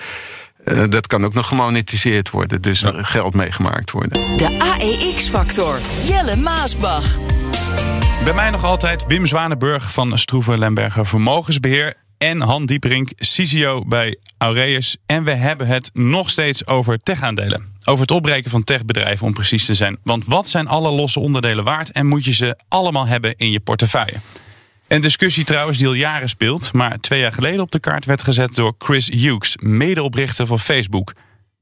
[0.89, 2.61] dat kan ook nog gemonetiseerd worden.
[2.61, 3.03] Dus ja.
[3.03, 4.37] geld meegemaakt worden.
[4.37, 5.79] De AEX-factor.
[6.01, 7.17] Jelle Maasbach.
[8.23, 14.17] Bij mij nog altijd Wim Zwanenburg van Stroeven Lemberger Vermogensbeheer en Han Dieperink, CCO bij
[14.37, 14.97] Aureus.
[15.05, 17.75] En we hebben het nog steeds over tech-aandelen.
[17.85, 19.97] Over het opbreken van techbedrijven om precies te zijn.
[20.03, 23.59] Want wat zijn alle losse onderdelen waard en moet je ze allemaal hebben in je
[23.59, 24.17] portefeuille?
[24.87, 28.23] Een discussie trouwens die al jaren speelt, maar twee jaar geleden op de kaart werd
[28.23, 31.13] gezet door Chris Hughes, medeoprichter van Facebook.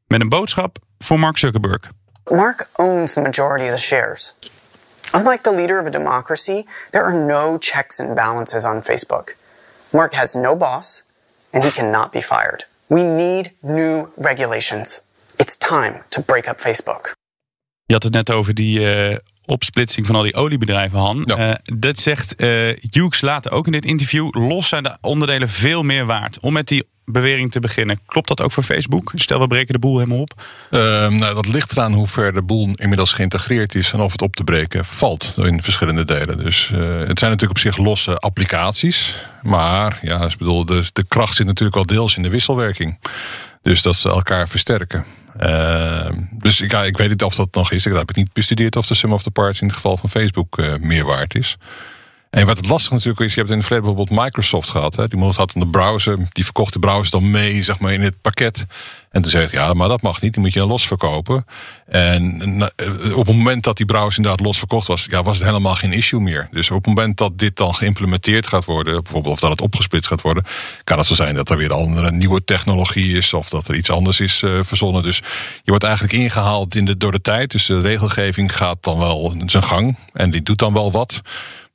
[0.08, 1.90] Met een boodschap voor Mark Zuckerberg.
[2.24, 4.36] Mark owns the majority of the shares.
[5.14, 9.36] Unlike the leader of a democracy, there are no checks and balances on Facebook.
[9.96, 11.06] Mark has no boss,
[11.52, 12.68] and he cannot be fired.
[12.88, 15.06] We need new regulations.
[15.38, 17.16] It's time to break up Facebook.
[17.86, 21.24] Je had het net over die uh, opsplitsing van al die oliebedrijven, Han.
[21.26, 21.50] Ja.
[21.50, 24.30] Uh, dat zegt uh, Hughes later ook in dit interview.
[24.32, 26.40] Los zijn de onderdelen veel meer waard.
[26.40, 28.00] Om met die bewering te beginnen.
[28.06, 29.12] Klopt dat ook voor Facebook?
[29.16, 30.44] Stel, we breken de boel helemaal op.
[30.72, 34.22] Uh, nou, dat ligt eraan hoe ver de boel inmiddels geïntegreerd is en of het
[34.22, 36.38] op te breken valt in verschillende delen.
[36.38, 39.16] Dus uh, het zijn natuurlijk op zich losse applicaties.
[39.42, 43.00] Maar ja, ik bedoel, de, de kracht zit natuurlijk wel deels in de wisselwerking.
[43.62, 45.06] Dus dat ze elkaar versterken.
[45.42, 47.86] Uh, dus ik, ja, ik weet niet of dat nog is.
[47.86, 50.10] Ik heb het niet bestudeerd of de sum of the parts in het geval van
[50.10, 51.58] Facebook uh, meer waard is.
[52.36, 54.96] En wat het lastig natuurlijk is, je hebt in het verleden bijvoorbeeld Microsoft gehad.
[54.96, 55.08] Hè?
[55.08, 58.22] Die had dan de browser, die verkocht de browser dan mee zeg maar, in het
[58.22, 58.66] pakket.
[59.12, 61.46] En toen zei ja, maar dat mag niet, die moet je los verkopen.
[61.88, 62.62] En
[63.14, 65.92] op het moment dat die browser inderdaad los verkocht was, ja, was het helemaal geen
[65.94, 66.48] issue meer.
[66.52, 70.08] Dus op het moment dat dit dan geïmplementeerd gaat worden, bijvoorbeeld of dat het opgesplitst
[70.08, 70.44] gaat worden,
[70.84, 73.90] kan het zo zijn dat er weer andere nieuwe technologie is of dat er iets
[73.90, 75.04] anders is uh, verzonnen.
[75.04, 75.18] Dus
[75.64, 77.52] je wordt eigenlijk ingehaald in de, door de tijd.
[77.52, 81.22] Dus de regelgeving gaat dan wel zijn gang en die doet dan wel wat.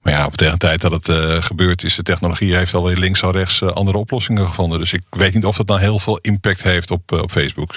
[0.02, 2.96] Maar ja, op tegen de tijd dat het uh, gebeurt is, de technologie heeft alweer
[2.96, 4.78] links en rechts uh, andere oplossingen gevonden.
[4.78, 7.72] Dus ik weet niet of dat nou heel veel impact heeft op, uh, op Facebook.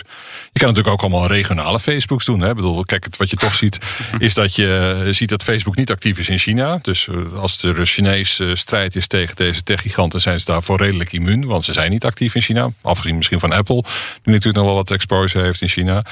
[0.51, 2.39] Je kan natuurlijk ook allemaal regionale Facebooks doen.
[2.39, 2.49] Hè?
[2.49, 3.77] Ik bedoel, kijk, wat je toch ziet,
[4.17, 6.79] is dat je ziet dat Facebook niet actief is in China.
[6.81, 11.45] Dus als er Chinese strijd is tegen deze techgiganten, zijn ze daarvoor redelijk immuun.
[11.45, 12.71] Want ze zijn niet actief in China.
[12.81, 13.83] Afgezien misschien van Apple,
[14.21, 16.03] die natuurlijk nog wel wat exposure heeft in China.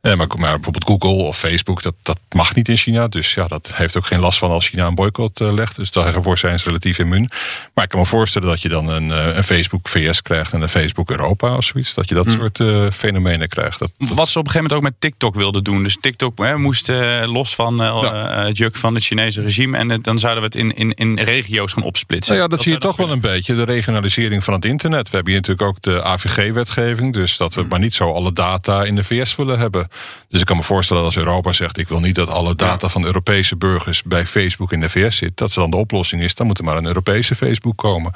[0.00, 3.08] Eh, maar, maar, bijvoorbeeld Google of Facebook, dat, dat mag niet in China.
[3.08, 5.76] Dus ja, dat heeft ook geen last van als China een boycott uh, legt.
[5.76, 7.30] Dus daarvoor zijn ze relatief immuun.
[7.74, 10.62] Maar ik kan me voorstellen dat je dan een, uh, een Facebook VS krijgt en
[10.62, 11.94] een Facebook Europa of zoiets.
[11.94, 13.78] Dat je dat soort uh, fenomenen krijgt.
[13.78, 14.08] Dat, dat...
[14.08, 15.82] Wat ze op een gegeven moment ook met TikTok wilden doen.
[15.82, 16.88] Dus TikTok hè, moest
[17.24, 18.48] los van ja.
[18.52, 19.78] juk van het Chinese regime.
[19.78, 22.34] En dan zouden we het in, in, in regio's gaan opsplitsen.
[22.34, 23.54] Nou ja, dat, zie je toch wel een beetje.
[23.54, 25.10] De regionalisering van het internet.
[25.10, 27.12] We hebben hier natuurlijk ook de AVG-wetgeving.
[27.12, 29.88] Dus dat we maar niet zo alle data in de VS willen hebben.
[30.28, 32.88] Dus ik kan me voorstellen dat als Europa zegt: ik wil niet dat alle data
[32.88, 36.34] van Europese burgers bij Facebook in de VS zit, dat ze dan de oplossing is,
[36.34, 38.12] dan moet er maar een Europese Facebook komen.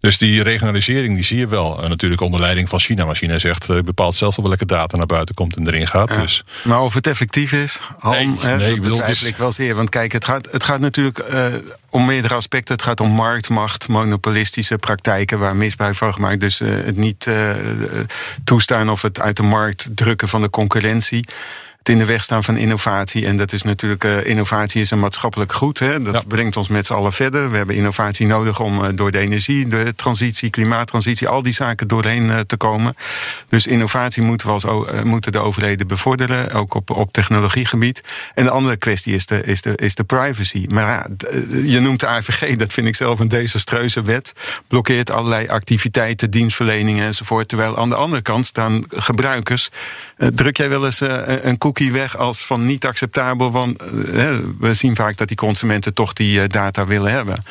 [0.00, 1.82] Dus die regionalisering die zie je wel.
[1.82, 3.04] En natuurlijk onder leiding van China.
[3.04, 6.10] Maar China zegt, uh, bepaalt zelf wel welke data naar buiten komt en erin gaat.
[6.10, 6.20] Ja.
[6.20, 6.44] Dus.
[6.64, 9.22] Maar of het effectief is, Ham, nee, hè, nee, dat betwijfel dus...
[9.22, 9.74] ik wel zeer.
[9.74, 11.46] Want kijk, het gaat, het gaat natuurlijk uh,
[11.90, 12.74] om meerdere aspecten.
[12.74, 16.40] Het gaat om marktmacht, monopolistische praktijken waar misbruik van gemaakt.
[16.40, 17.28] Dus uh, het niet
[18.44, 21.24] toestaan of het uit de markt drukken van de concurrentie
[21.90, 23.26] in de weg staan van innovatie.
[23.26, 25.78] En dat is natuurlijk, uh, innovatie is een maatschappelijk goed.
[25.78, 26.02] Hè?
[26.02, 26.20] Dat ja.
[26.28, 27.50] brengt ons met z'n allen verder.
[27.50, 31.88] We hebben innovatie nodig om uh, door de energie, de transitie, klimaattransitie, al die zaken
[31.88, 32.94] doorheen uh, te komen.
[33.48, 34.64] Dus innovatie moeten, we als,
[35.04, 38.02] moeten de overheden bevorderen, ook op, op technologiegebied.
[38.34, 40.66] En de andere kwestie is de, is de, is de privacy.
[40.68, 41.06] Maar ja,
[41.62, 44.32] je noemt de AVG, dat vind ik zelf een desastreuze wet.
[44.68, 47.48] Blokkeert allerlei activiteiten, dienstverleningen enzovoort.
[47.48, 49.68] Terwijl aan de andere kant staan gebruikers.
[50.16, 53.50] druk jij wel eens een weg als van niet acceptabel.
[53.50, 57.42] Want uh, we zien vaak dat die consumenten toch die uh, data willen hebben.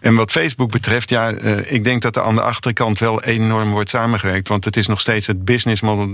[0.00, 3.70] En wat Facebook betreft, ja, uh, ik denk dat er aan de achterkant wel enorm
[3.70, 4.48] wordt samengewerkt.
[4.48, 6.08] Want het is nog steeds het business model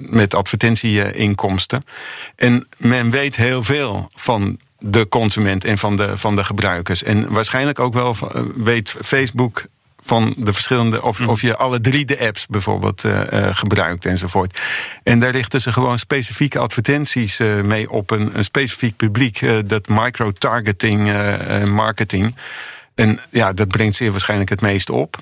[0.00, 1.82] met advertentieinkomsten.
[2.36, 7.02] En men weet heel veel van de consument en van de, van de gebruikers.
[7.02, 8.16] En waarschijnlijk ook wel
[8.56, 9.64] weet Facebook
[10.08, 14.60] van de verschillende, of, of je alle drie de apps bijvoorbeeld uh, uh, gebruikt enzovoort.
[15.02, 19.88] En daar richten ze gewoon specifieke advertenties uh, mee op een, een specifiek publiek, dat
[19.88, 21.12] micro-targeting
[21.64, 22.36] marketing.
[22.94, 25.16] En ja, dat brengt zeer waarschijnlijk het meest op.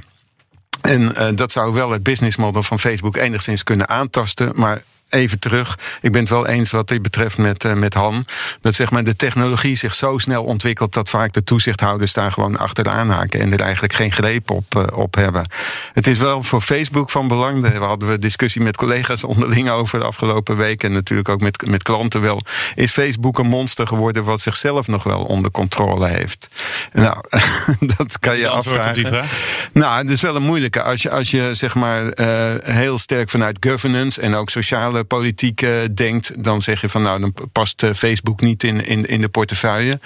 [0.81, 5.78] En dat zou wel het businessmodel van Facebook enigszins kunnen aantasten, maar even terug.
[6.00, 8.24] Ik ben het wel eens wat dit betreft met, uh, met Han.
[8.60, 12.58] Dat zeg maar, de technologie zich zo snel ontwikkelt dat vaak de toezichthouders daar gewoon
[12.58, 15.50] achteraan haken en er eigenlijk geen greep op, uh, op hebben.
[15.92, 17.62] Het is wel voor Facebook van belang.
[17.62, 21.66] Daar hadden we discussie met collega's onderling over de afgelopen week en natuurlijk ook met,
[21.66, 22.40] met klanten wel.
[22.74, 26.48] Is Facebook een monster geworden wat zichzelf nog wel onder controle heeft?
[26.92, 27.16] Nou,
[27.96, 29.24] dat kan je afvragen.
[29.72, 30.82] Nou, het is wel een moeilijke.
[30.82, 35.62] Als je, als je zeg maar uh, heel sterk vanuit governance en ook sociale politiek
[35.62, 39.20] uh, denkt, dan zeg je van nou, dan past uh, Facebook niet in, in, in
[39.20, 40.00] de portefeuille.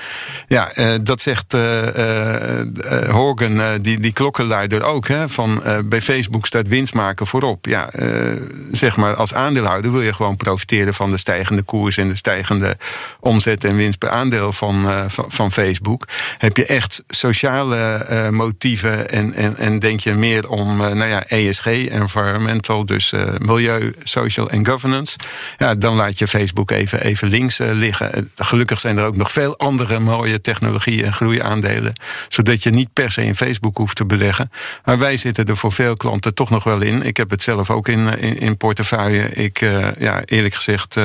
[0.48, 1.52] Ja, uh, dat zegt
[3.10, 5.08] Horgan, die, die klokkenluider ook.
[5.08, 7.66] Hè, van bij Facebook staat winst maken voorop.
[7.66, 7.90] Ja,
[8.72, 12.76] zeg maar als aandeelhouder wil je gewoon profiteren van de stijgende koers en de stijgende
[13.20, 16.08] omzet en winst per aandeel van, van, van, Facebook.
[16.38, 21.66] Heb je echt sociale motieven en, en, en denk je meer om nou ja, ESG,
[21.66, 24.79] environmental, dus milieu, social en governance
[25.58, 28.30] Ja, dan laat je Facebook even, even links uh, liggen.
[28.36, 31.92] Gelukkig zijn er ook nog veel andere mooie technologieën en groeiaandelen.
[32.28, 34.50] Zodat je niet per se in Facebook hoeft te beleggen.
[34.84, 37.02] Maar wij zitten er voor veel klanten toch nog wel in.
[37.02, 39.28] Ik heb het zelf ook in, in, in portefeuille.
[39.28, 39.58] Ik,
[39.98, 40.96] ja, eerlijk gezegd,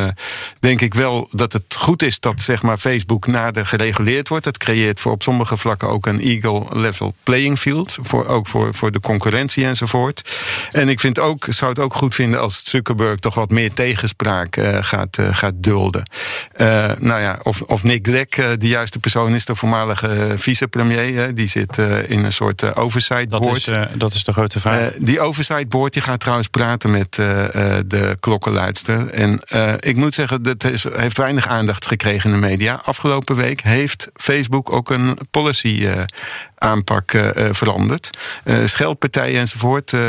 [0.59, 4.43] denk ik wel dat het goed is dat zeg maar, Facebook nader gereguleerd wordt.
[4.43, 7.97] Dat creëert voor op sommige vlakken ook een eagle level playing field.
[8.01, 10.29] Voor, ook voor, voor de concurrentie enzovoort.
[10.71, 14.57] En ik vind ook, zou het ook goed vinden als Zuckerberg toch wat meer tegenspraak
[14.57, 16.03] uh, gaat, uh, gaat dulden.
[16.57, 21.35] Uh, nou ja, of, of Nick Lek de juiste persoon is, de voormalige vicepremier.
[21.35, 23.65] die zit in een soort oversight board.
[23.65, 24.91] Dat is, dat is de grote vraag.
[24.99, 29.09] die oversight board die gaat trouwens praten met de klokkenluidster.
[29.09, 29.39] En
[29.79, 32.81] ik moet zeggen, dat is, heeft weinig aandacht gekregen in de media.
[32.83, 35.87] Afgelopen week heeft Facebook ook een policy
[36.65, 38.09] aanpak uh, veranderd.
[38.43, 39.91] Uh, scheldpartijen enzovoort.
[39.91, 40.01] Uh,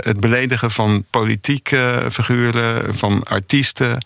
[0.00, 4.04] het beledigen van politieke figuren, van artiesten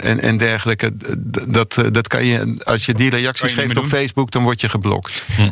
[0.00, 0.92] en, en dergelijke.
[1.48, 4.68] Dat, dat kan je, als je die reacties je geeft op Facebook, dan word je
[4.68, 5.26] geblokt.
[5.36, 5.50] Hm.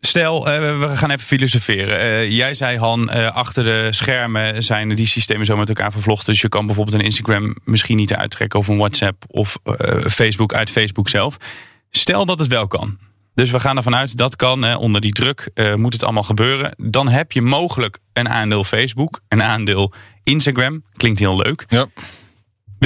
[0.00, 2.32] Stel, we gaan even filosoferen.
[2.32, 6.32] jij zei, Han, achter de schermen zijn die systemen zo met elkaar vervlochten.
[6.32, 9.58] Dus je kan bijvoorbeeld een Instagram misschien niet uittrekken, of een WhatsApp of
[10.08, 11.36] Facebook uit Facebook zelf.
[11.90, 12.98] Stel dat het wel kan.
[13.36, 14.62] Dus we gaan ervan uit dat kan.
[14.62, 16.74] Hè, onder die druk uh, moet het allemaal gebeuren.
[16.76, 20.84] Dan heb je mogelijk een aandeel Facebook, een aandeel Instagram.
[20.96, 21.64] Klinkt heel leuk.
[21.68, 21.86] Ja.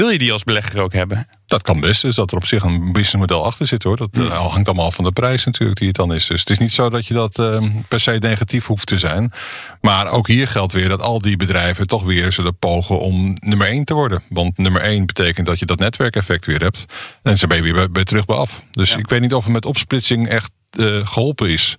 [0.00, 1.28] Wil je die als belegger ook hebben?
[1.46, 3.96] Dat kan best, dus dat er op zich een businessmodel achter zit hoor.
[3.96, 6.26] Dat uh, hangt allemaal af van de prijs natuurlijk die het dan is.
[6.26, 9.32] Dus het is niet zo dat je dat uh, per se negatief hoeft te zijn.
[9.80, 13.66] Maar ook hier geldt weer dat al die bedrijven toch weer zullen pogen om nummer
[13.66, 14.22] 1 te worden.
[14.28, 16.84] Want nummer 1 betekent dat je dat netwerkeffect weer hebt.
[17.22, 18.62] En ze ben je weer bij, bij terug bij af.
[18.70, 18.98] Dus ja.
[18.98, 21.76] ik weet niet of het met opsplitsing echt uh, geholpen is.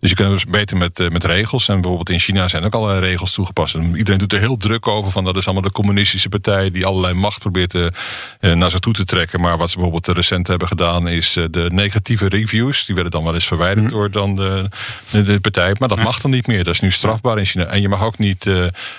[0.00, 1.68] Dus je kunt dus beter met, uh, met regels.
[1.68, 3.74] En bijvoorbeeld in China zijn ook allerlei regels toegepast.
[3.74, 5.10] En iedereen doet er heel druk over.
[5.10, 7.92] Van dat is allemaal de communistische partij die allerlei macht probeert te,
[8.40, 9.40] uh, naar zich toe te trekken.
[9.40, 12.84] Maar wat ze bijvoorbeeld recent hebben gedaan is de negatieve reviews.
[12.84, 13.92] Die werden dan wel eens verwijderd mm.
[13.92, 14.68] door dan de,
[15.10, 15.76] de, de, partij.
[15.78, 16.04] Maar dat ja.
[16.04, 16.64] mag dan niet meer.
[16.64, 17.64] Dat is nu strafbaar in China.
[17.64, 18.46] En je mag ook niet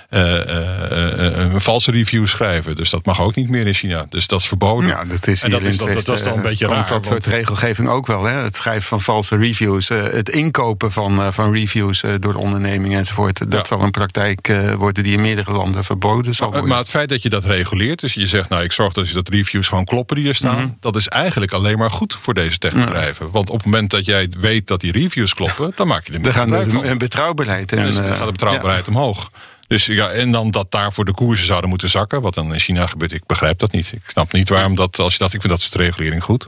[0.09, 2.75] een valse review schrijven.
[2.75, 4.05] Dus dat mag ook niet meer in China.
[4.09, 4.89] Dus dat is verboden.
[4.89, 6.85] Ja, dat is en dat is, dat, dat is dan een beetje raar.
[6.85, 8.23] dat soort regelgeving ook wel.
[8.23, 8.33] Hè?
[8.33, 9.87] Het schrijven van valse reviews.
[9.89, 13.39] het inkopen van, uh, van reviews uh, door de onderneming enzovoort.
[13.39, 13.65] Dat ja.
[13.65, 16.69] zal een praktijk uh, worden die in meerdere landen verboden zal worden.
[16.69, 19.29] Maar het feit dat je dat reguleert, dus je zegt, nou ik zorg dat, dat
[19.29, 20.77] reviews gewoon kloppen die er staan, mm -hmm.
[20.79, 23.31] dat is eigenlijk alleen maar goed voor deze techbedrijven.
[23.31, 26.21] Want op het moment dat jij weet dat die reviews kloppen, dan maak je er
[26.21, 27.71] Dan gaan de, betrouwbaarheid.
[27.71, 29.29] En, dus dan gaat de betrouwbaarheid omhoog.
[29.67, 32.87] Dus ja, en dan dat daarvoor de koersen zouden moeten zakken, wat dan in China
[32.87, 33.91] gebeurt, ik begrijp dat niet.
[33.91, 36.47] Ik snap niet waarom dat, als je dat, ik vind dat soort regulering goed.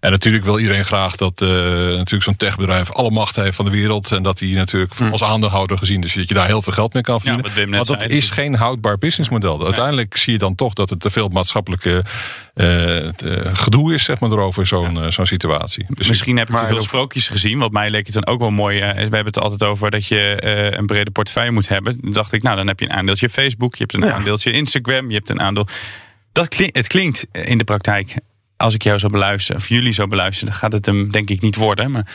[0.00, 3.70] En natuurlijk wil iedereen graag dat uh, natuurlijk zo'n techbedrijf alle macht heeft van de
[3.70, 4.12] wereld.
[4.12, 5.10] En dat die natuurlijk hm.
[5.10, 7.50] als aandeelhouder gezien, dus dat je daar heel veel geld mee kan verdienen.
[7.54, 9.56] Ja, maar dat zei, is geen houdbaar businessmodel.
[9.56, 9.66] Nee.
[9.66, 12.04] Uiteindelijke zie je dan toch dat het te veel maatschappelijke
[12.54, 13.08] uh,
[13.52, 15.10] gedoe is, zeg maar, erover zo'n ja.
[15.10, 15.86] zo'n situatie.
[15.88, 17.58] Dus Misschien heb ik te veel sprookjes gezien.
[17.58, 18.80] Wat mij leek het dan ook wel mooi.
[18.80, 20.46] we hebben het altijd over dat je
[20.78, 21.98] een brede portefeuille moet hebben.
[22.00, 25.08] Dan dacht ik, nou, dan heb je een aandeeltje Facebook, je hebt een aandeeltje Instagram,
[25.08, 25.66] je hebt een aandeel.
[26.32, 28.14] Dat klinkt, het klinkt in de praktijk
[28.58, 31.56] als ik jou zou beluisteren, of jullie zou beluisteren, gaat het hem denk ik niet
[31.56, 31.90] worden.
[31.90, 32.06] Maar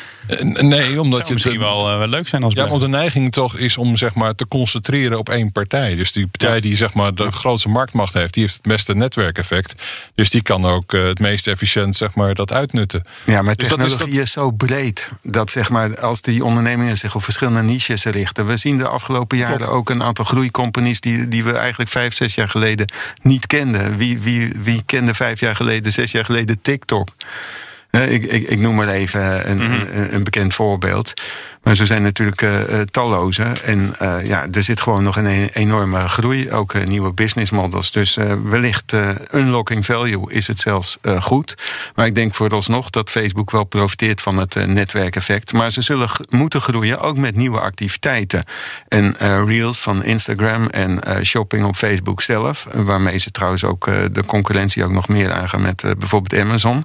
[0.59, 3.77] nee, omdat het misschien wel uh, leuk zijn als Ja, want de neiging toch is
[3.77, 5.95] om zeg maar te concentreren op één partij.
[5.95, 6.61] Dus die partij ja.
[6.61, 9.75] die zeg maar de grootste marktmacht heeft, die heeft het beste netwerkeffect.
[10.15, 13.03] Dus die kan ook uh, het meest efficiënt zeg maar dat uitnutten.
[13.25, 14.23] Ja, maar dus technologie dat is, dat...
[14.23, 18.45] is, zo breed dat zeg maar als die ondernemingen zich op verschillende niches richten.
[18.45, 19.71] We zien de afgelopen jaren Klopt.
[19.71, 23.97] ook een aantal groeicompanies die, die we eigenlijk vijf, zes jaar geleden niet kenden.
[23.97, 27.09] Wie, wie, wie kende vijf jaar geleden, zes jaar geleden geleden TikTok.
[28.01, 29.87] Ik, ik, ik, noem maar even een, mm -hmm.
[29.93, 31.13] een, een, bekend voorbeeld.
[31.63, 33.43] Maar ze zijn natuurlijk uh, talloze.
[33.43, 36.51] En uh, ja, er zit gewoon nog een enorme groei.
[36.51, 37.91] Ook uh, nieuwe business models.
[37.91, 38.93] Dus wellicht
[39.33, 41.55] unlocking value is het zelfs goed.
[41.95, 45.53] Maar ik denk vooralsnog dat Facebook wel profiteert van het netwerkeffect.
[45.53, 48.43] Maar ze zullen moeten groeien ook met nieuwe activiteiten.
[48.87, 52.67] En reels van Instagram en shopping op Facebook zelf.
[52.73, 56.83] Waarmee ze trouwens ook de concurrentie ook nog meer aangaan met bijvoorbeeld Amazon.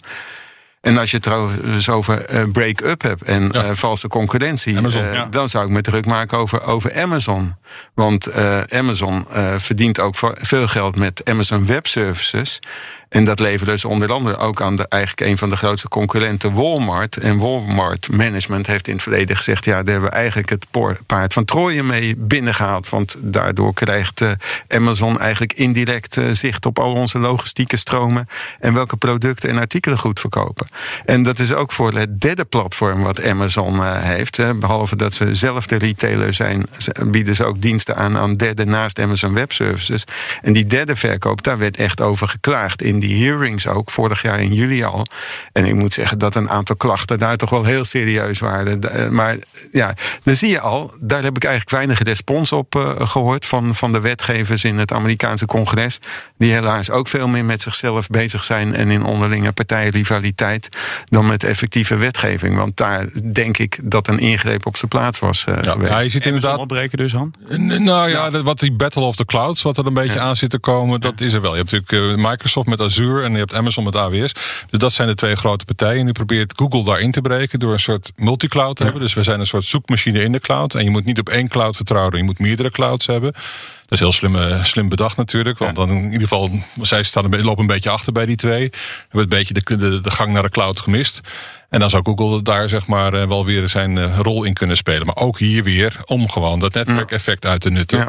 [0.80, 3.64] En als je het trouwens over uh, break-up hebt en ja.
[3.64, 5.26] uh, valse concurrentie, Amazon, uh, ja.
[5.26, 7.56] dan zou ik me druk maken over, over Amazon.
[7.94, 8.32] Want
[8.72, 9.26] Amazon
[9.58, 12.60] verdient ook veel geld met Amazon Web Services.
[13.08, 16.52] En dat leveren ze onder andere ook aan de, eigenlijk een van de grootste concurrenten,
[16.52, 17.16] Walmart.
[17.16, 20.66] En Walmart Management heeft in het verleden gezegd: ja, daar hebben we eigenlijk het
[21.06, 22.88] paard van Troje mee binnengehaald.
[22.88, 24.30] Want daardoor krijgt uh,
[24.68, 28.28] Amazon eigenlijk indirect uh, zicht op al onze logistieke stromen.
[28.60, 30.68] En welke producten en artikelen goed verkopen.
[31.04, 34.36] En dat is ook voor het derde platform wat Amazon uh, heeft.
[34.36, 34.54] Hè.
[34.54, 36.66] Behalve dat ze zelf de retailer zijn,
[37.06, 40.04] bieden ze ook diensten aan aan derde naast Amazon Web Services.
[40.42, 44.40] En die derde verkoop, daar werd echt over geklaagd in die hearings ook, vorig jaar
[44.40, 45.06] in juli al.
[45.52, 49.14] En ik moet zeggen dat een aantal klachten daar toch wel heel serieus waren.
[49.14, 49.36] Maar
[49.72, 53.74] ja, dan zie je al, daar heb ik eigenlijk weinig respons op uh, gehoord van,
[53.74, 55.98] van de wetgevers in het Amerikaanse congres.
[56.38, 61.44] Die helaas ook veel meer met zichzelf bezig zijn en in onderlinge partijrivaliteit dan met
[61.44, 62.56] effectieve wetgeving.
[62.56, 65.44] Want daar denk ik dat een ingreep op zijn plaats was.
[65.48, 67.34] Uh, ja, ja, je ziet inderdaad opbreken dus, Han?
[67.48, 70.20] Nou ja, ja, wat die Battle of the Clouds, wat er een beetje ja.
[70.20, 71.50] aan zit te komen, dat is er wel.
[71.56, 74.32] Je hebt natuurlijk Microsoft met Azure en je hebt Amazon met AWS.
[74.70, 76.04] Dus dat zijn de twee grote partijen.
[76.04, 79.02] Nu probeert Google daarin te breken door een soort multicloud te hebben.
[79.02, 80.74] Dus we zijn een soort zoekmachine in de cloud.
[80.74, 83.32] En je moet niet op één cloud vertrouwen, je moet meerdere clouds hebben.
[83.32, 85.58] Dat is heel slim, slim bedacht natuurlijk.
[85.58, 88.70] Want dan in ieder geval, zij staan een, lopen een beetje achter bij die twee.
[89.00, 91.20] Hebben een beetje de, de, de gang naar de cloud gemist.
[91.68, 95.06] En dan zou Google daar zeg maar wel weer zijn rol in kunnen spelen.
[95.06, 97.98] Maar ook hier weer om gewoon dat netwerkeffect uit te nutten.
[97.98, 98.08] Ja.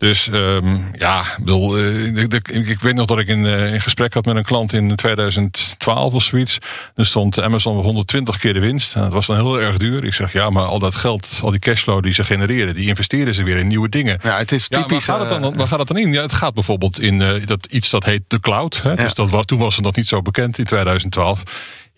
[0.00, 4.14] Dus um, ja, bedoel, uh, ik, ik, ik, weet nog dat ik in, in gesprek
[4.14, 6.58] had met een klant in 2012 of zoiets.
[6.94, 8.94] Er stond Amazon 120 keer de winst.
[8.94, 10.04] En dat was dan heel erg duur.
[10.04, 13.34] Ik zeg ja, maar al dat geld, al die cashflow die ze genereren, die investeren
[13.34, 14.18] ze weer in nieuwe dingen.
[14.22, 15.06] Ja, het is typisch.
[15.06, 16.12] Ja, waar, gaat het dan, waar gaat het dan in?
[16.12, 18.82] Ja, het gaat bijvoorbeeld in uh, dat, iets dat heet de cloud.
[18.82, 18.90] Hè?
[18.90, 18.96] Ja.
[18.96, 21.42] Dus dat was, toen was het nog niet zo bekend in 2012.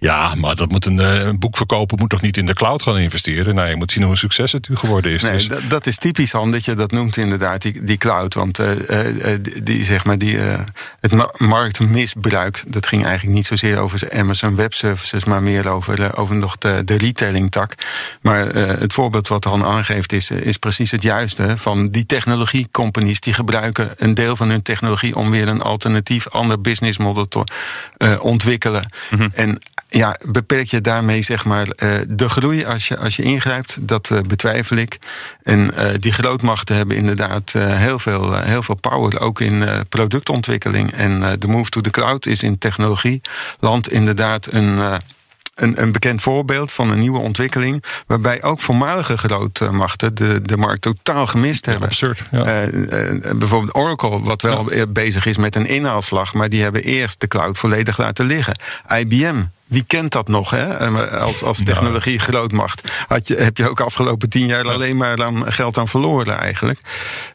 [0.03, 2.82] Ja, maar dat moet een, eh, een boek verkopen moet toch niet in de cloud
[2.82, 3.55] gaan investeren?
[3.55, 5.22] Nou, je moet zien hoe een succes het geworden is.
[5.22, 8.34] Nee, Dus- dat, is typisch, Han, dat je dat noemt inderdaad, die, die cloud.
[8.34, 10.36] Want eh, eh, die, zeg maar, die,
[11.00, 16.16] het ma- marktmisbruik, dat ging eigenlijk niet zozeer over Amazon Web Services, maar meer over,
[16.16, 17.74] over nog de, de retailing tak.
[18.23, 21.57] Maar eh, het voorbeeld wat Han aangeeft is, eh, is precies het juiste.
[21.57, 26.61] Van die technologiecompanies die gebruiken een deel van hun technologie om weer een alternatief, ander
[26.61, 27.45] business model te
[27.97, 28.91] eh, ontwikkelen.
[29.35, 29.59] En
[29.89, 31.66] ja, beperk je daarmee zeg maar
[32.09, 33.77] de groei als je, als je ingrijpt?
[33.81, 34.99] Dat betwijfel ik.
[35.43, 40.93] En die grootmachten hebben inderdaad heel, veel, heel veel power, ook in productontwikkeling.
[40.93, 45.01] En de move to the cloud is in technologieland inderdaad een.
[45.62, 47.84] Eh, een, een bekend voorbeeld van een nieuwe ontwikkeling.
[48.06, 51.88] waarbij ook voormalige grootmachten de, de markt totaal gemist hebben.
[51.88, 52.44] absurd, ja.
[52.44, 56.34] Eh, eh, bijvoorbeeld Oracle, wat wel eh, bezig is met een inhaalslag.
[56.34, 58.56] maar die hebben eerst de cloud volledig laten liggen.
[58.98, 59.42] IBM.
[59.73, 60.66] Wie kent dat nog, hè?
[60.66, 62.83] Eh, Als, als technologie grootmacht.
[63.07, 66.81] Had je, heb je ook afgelopen tien jaar alleen maar aan geld aan verloren, eigenlijk.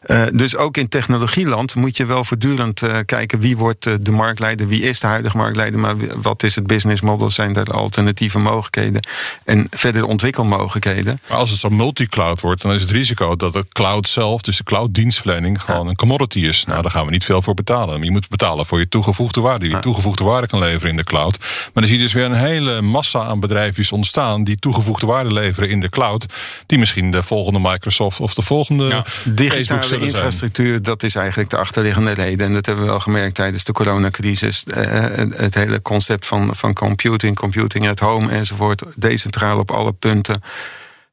[0.02, 4.68] Eh, dus ook in technologieland moet je wel voortdurend eh, kijken wie wordt de marktleider,
[4.68, 9.06] wie is de huidige marktleider, maar wat is het business model, zijn er alternatieve mogelijkheden
[9.44, 11.20] en verder ontwikkelmogelijkheden.
[11.28, 14.56] Maar als het zo multi-cloud wordt, dan is het risico dat de cloud zelf, dus
[14.56, 16.64] de cloud-dienstverlening, gewoon een commodity is.
[16.64, 18.02] Nou, daar gaan we niet veel voor betalen.
[18.02, 21.04] Je moet betalen voor je toegevoegde waarde, die je toegevoegde waarde kan leveren in de
[21.04, 21.38] cloud.
[21.38, 25.32] Maar dan zie je dus weer een hele massa aan bedrijfjes ontstaan die toegevoegde waarde
[25.32, 26.26] leveren in de cloud,
[26.66, 30.14] die misschien de volgende Microsoft of de volgende Facebook Digitale zullen zijn.
[30.14, 32.46] infrastructuur, dat is eigenlijk de achterliggende reden.
[32.46, 34.64] En dat hebben we wel gemerkt tijdens de coronacrisis.
[34.64, 39.92] Eh, het, het hele concept van, van computing, computing at home enzovoort, decentraal op alle
[39.92, 40.42] punten.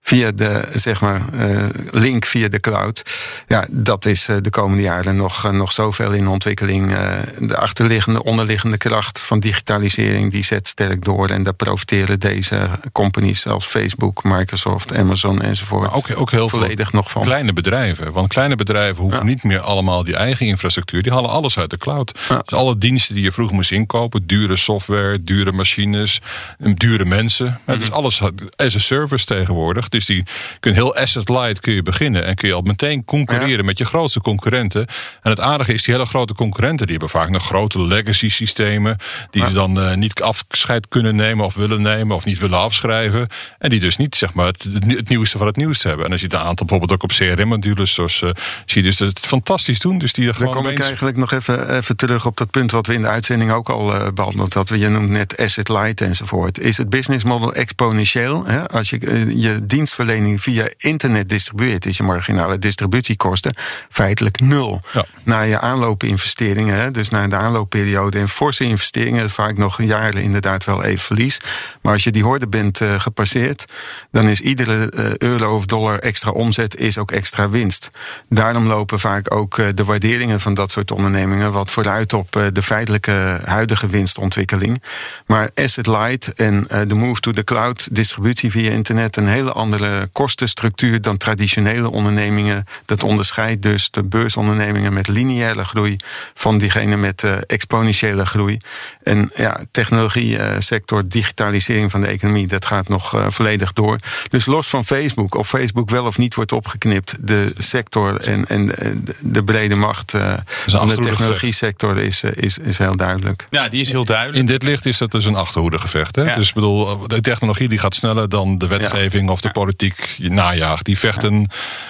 [0.05, 3.01] Via de, zeg maar, eh, link via de cloud.
[3.47, 6.95] Ja, dat is eh, de komende jaren nog, eh, nog zoveel in ontwikkeling.
[7.39, 11.29] De achterliggende, onderliggende kracht van digitalisering, die zet sterk door.
[11.29, 15.81] En daar profiteren deze companies als Facebook, Microsoft, Amazon enzovoort.
[15.81, 17.23] Maar ook, ook heel volledig veel nog van.
[17.23, 18.11] kleine bedrijven.
[18.11, 21.03] Want kleine bedrijven hoeven niet meer allemaal die eigen infrastructuur.
[21.03, 22.19] Die halen alles uit de cloud.
[22.27, 24.27] Dus alle diensten die je vroeger moest inkopen.
[24.27, 26.21] Dure software, dure machines,
[26.57, 27.59] dure mensen.
[27.65, 28.21] Maar Dus alles
[28.55, 29.93] as a service tegenwoordig.
[29.95, 30.23] Dus die
[30.59, 32.25] kun heel asset light kun je beginnen.
[32.25, 34.87] En kun je al meteen concurreren met je grootste concurrenten.
[35.21, 36.87] En het aardige is, die hele grote concurrenten...
[36.87, 38.97] die hebben vaak nog grote legacy systemen.
[39.31, 42.15] Die ze dan eh, niet afscheid kunnen nemen of willen nemen.
[42.15, 43.27] Of niet willen afschrijven.
[43.59, 46.05] En die dus niet zeg maar, het, het nieuwste van het nieuwste hebben.
[46.05, 47.93] En als je een aantal bijvoorbeeld ook op CRM-modules...
[47.93, 48.29] zoals eh,
[48.65, 49.97] zie je dus dat het fantastisch doen.
[49.97, 52.87] Dus die Dan kom ik opeens- eigenlijk nog even, even terug op dat punt wat
[52.87, 54.79] we in de uitzending ook al eh, behandeld hadden.
[54.79, 56.59] Je noemt net asset light enzovoort.
[56.59, 58.45] Is het business model exponentieel?
[58.45, 58.69] Hè?
[58.69, 58.99] Als je
[59.37, 63.55] je dienstverlening via internet distribueert, is je marginale distributiekosten
[63.89, 64.81] feitelijk nul.
[65.23, 70.63] Na je aanloopinvesteringen, hè, dus na de aanloopperiode en forse investeringen, vaak nog jaren inderdaad
[70.63, 71.41] wel even verlies.
[71.81, 73.65] Maar als je die horde bent eh, gepasseerd,
[74.11, 77.89] dan is iedere eh, euro of dollar extra omzet is ook extra winst.
[78.29, 82.61] Daarom lopen vaak ook eh, de waarderingen van dat soort ondernemingen wat vooruit op de
[82.61, 84.83] feitelijke huidige winstontwikkeling.
[85.25, 89.64] Maar asset light en de move to the cloud, distributie via internet, een hele andere
[90.11, 92.65] kostenstructuur dan traditionele ondernemingen.
[92.85, 95.95] Dat onderscheidt dus de beursondernemingen met lineaire groei
[96.33, 98.59] van diegene met eh, exponentiële groei.
[99.03, 103.99] En ja, technologie eh, sector, digitalisering van de economie, dat gaat nog eh, volledig door.
[104.29, 108.71] Dus los van Facebook, of Facebook wel of niet wordt opgeknipt, de sector en, en
[109.19, 110.33] de brede macht eh,
[110.65, 113.47] van de technologie sector is, is, is heel duidelijk.
[113.49, 114.37] Ja, die is heel duidelijk.
[114.37, 116.15] In dit licht is dat dus een achterhoedegevecht.
[116.15, 116.35] Hè?
[116.35, 120.85] Dus ik bedoel, de technologie die gaat sneller dan de wetgeving of de politiek najaagt.
[120.85, 121.49] Die vechten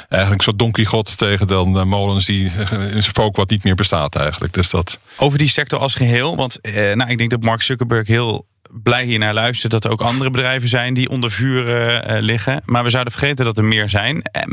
[0.10, 3.76] eigenlijk zo Don Quixote tegen dan eh, molens die eh, een spook wat niet meer
[3.76, 4.54] bestaat eigenlijk.
[4.54, 5.00] Dus dat...
[5.18, 6.36] Over die sector als geheel.
[6.36, 8.46] Want eh, nou, ik denk dat Mark Zuckerberg heel
[8.84, 9.72] blij hier naar luistert.
[9.72, 12.62] Dat er ook andere bedrijven zijn die onder vuur eh, eh, liggen.
[12.66, 14.22] Maar we zouden vergeten dat er meer zijn.
[14.22, 14.44] Eh,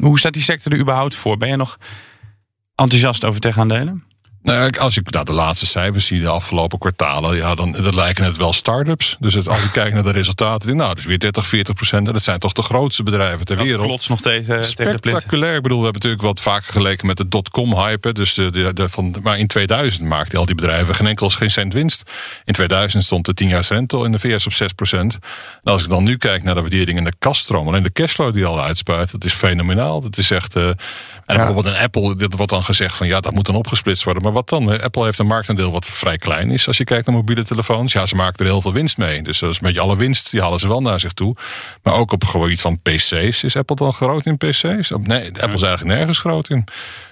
[0.00, 1.36] hoe staat die sector er überhaupt voor?
[1.36, 1.78] Ben je nog
[2.74, 4.04] enthousiast over tech-aandelen?
[4.42, 8.24] Nou, als ik naar de laatste cijfers zie, de afgelopen kwartalen, ja, dan dat lijken
[8.24, 9.16] het wel start-ups.
[9.20, 12.06] Dus het, als ik kijk naar de resultaten, nou, dus weer 30, 40 procent.
[12.06, 13.86] En dat zijn toch de grootste bedrijven ter Dat wereld.
[13.86, 14.98] klopt nog tegen, tegen de plint.
[14.98, 15.56] Spectaculair.
[15.56, 18.12] Ik bedoel, we hebben natuurlijk wat vaker geleken met de dotcom-hype.
[18.12, 21.50] Dus de, de, de, van, maar in 2000 maakten al die bedrijven geen enkel geen
[21.50, 22.10] cent winst.
[22.44, 25.18] In 2000 stond de 10 jaar rente in de VS op 6 procent.
[25.64, 28.34] En als ik dan nu kijk naar de waardering in de kaststroom, alleen de cashflow
[28.34, 30.00] die al uitspuit, dat is fenomenaal.
[30.00, 30.56] Dat is echt.
[30.56, 34.04] uh, en bijvoorbeeld een Apple, dit wordt dan gezegd van ja, dat moet dan opgesplitst
[34.04, 34.22] worden.
[34.22, 34.82] Maar wat dan?
[34.82, 37.92] Apple heeft een marktaandeel wat vrij klein is als je kijkt naar mobiele telefoons.
[37.92, 39.22] Ja, ze maken er heel veel winst mee.
[39.22, 41.36] Dus dat is een beetje alle winst, die halen ze wel naar zich toe.
[41.82, 44.92] Maar ook op het gebied van PC's is Apple dan groot in PC's?
[45.00, 46.64] Nee, Apple is eigenlijk nergens groot in.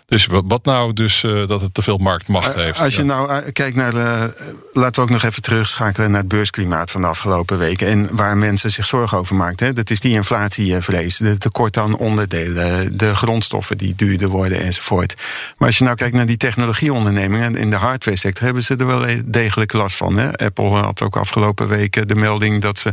[0.06, 2.78] Dus wat nou dus uh, dat het te veel marktmacht heeft?
[2.78, 4.34] Als je nou kijkt naar de.
[4.72, 7.86] laten we ook nog even terugschakelen naar het beursklimaat van de afgelopen weken.
[7.86, 9.74] En waar mensen zich zorgen over maakten.
[9.74, 15.14] Dat is die inflatievrees, de tekort aan onderdelen, de grondstoffen die duurder worden enzovoort.
[15.58, 18.86] Maar als je nou kijkt naar die technologieondernemingen in de hardware sector, hebben ze er
[18.86, 20.16] wel degelijk last van.
[20.16, 20.36] Hè?
[20.38, 22.92] Apple had ook afgelopen weken de melding dat ze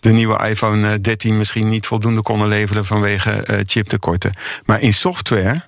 [0.00, 4.32] de nieuwe iPhone 13 misschien niet voldoende konden leveren vanwege chiptekorten.
[4.64, 5.64] Maar in software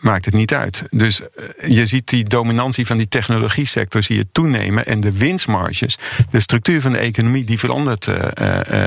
[0.00, 0.82] maakt het niet uit.
[0.90, 4.86] Dus eh, je ziet die dominantie van die technologie sector zie je toenemen.
[4.86, 5.98] En de winstmarges,
[6.30, 8.18] de structuur van de economie, die verandert uh,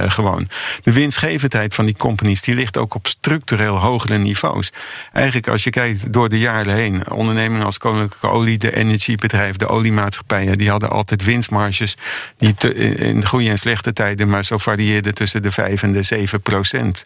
[0.08, 0.50] gewoon.
[0.84, 4.72] De winstgevendheid van die companies, die ligt ook op structureel hogere niveaus.
[5.14, 9.68] Eigenlijk als je kijkt door de jaren heen, ondernemingen als Koninklijke Olie, de energiebedrijven, de
[9.68, 11.98] oliemaatschappijen, die hadden altijd winstmarges
[12.38, 12.56] die
[12.96, 17.06] in goede en slechte tijden, maar zo varieerden tussen de 5 en de 7 procent.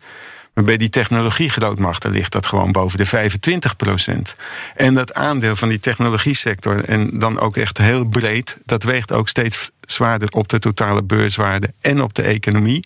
[0.56, 4.36] Maar bij die technologiegrootmachten ligt dat gewoon boven de 25 procent.
[4.76, 9.28] En dat aandeel van die technologiesector, en dan ook echt heel breed, dat weegt ook
[9.28, 12.86] steeds zwaarder op de totale beurswaarde en op de economie.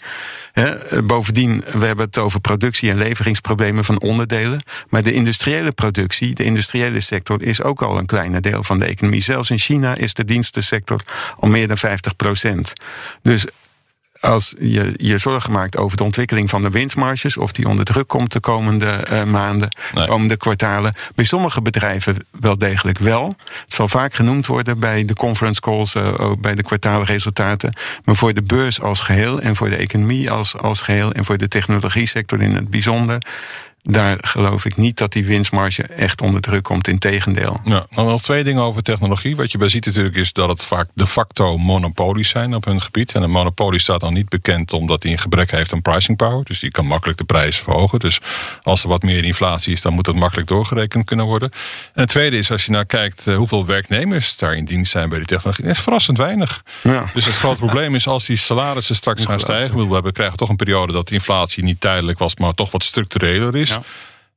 [1.04, 4.62] bovendien, we hebben het over productie- en leveringsproblemen van onderdelen.
[4.90, 8.86] Maar de industriële productie, de industriële sector, is ook al een kleiner deel van de
[8.86, 9.22] economie.
[9.22, 11.02] Zelfs in China is de dienstensector
[11.38, 12.74] al meer dan 50 procent.
[13.22, 13.46] Dus
[14.20, 18.08] als je je zorgen maakt over de ontwikkeling van de winstmarges, of die onder druk
[18.08, 20.08] komt de komende uh, maanden, nee.
[20.08, 20.94] komende kwartalen.
[21.16, 23.36] Bij sommige bedrijven wel degelijk wel.
[23.64, 27.74] Het zal vaak genoemd worden bij de conference calls, uh, bij de kwartaalresultaten.
[28.04, 31.38] Maar voor de beurs als geheel en voor de economie als, als geheel en voor
[31.38, 33.22] de technologie sector in het bijzonder
[33.82, 36.88] daar geloof ik niet dat die winstmarge echt onder druk komt.
[36.88, 37.62] Integendeel.
[37.64, 39.36] Ja, dan nog twee dingen over technologie.
[39.36, 42.82] Wat je bij ziet natuurlijk is dat het vaak de facto monopolies zijn op hun
[42.82, 43.12] gebied.
[43.12, 46.44] En een monopolie staat dan niet bekend omdat hij een gebrek heeft aan pricing power.
[46.44, 48.00] Dus die kan makkelijk de prijzen verhogen.
[48.00, 48.20] Dus
[48.64, 51.52] als er wat meer inflatie is, dan moet dat makkelijk doorgerekend kunnen worden.
[51.94, 55.10] En het tweede is, als je nou kijkt eh, hoeveel werknemers daar in dienst zijn
[55.10, 56.64] bij die technologie, is verrassend weinig.
[56.84, 57.10] Ja.
[57.14, 60.02] Dus het grote probleem is als die salarissen straks gaan stijgen.
[60.04, 63.56] We krijgen toch een periode dat de inflatie niet tijdelijk was, maar toch wat structureler
[63.56, 63.69] is.
[63.70, 63.82] Ja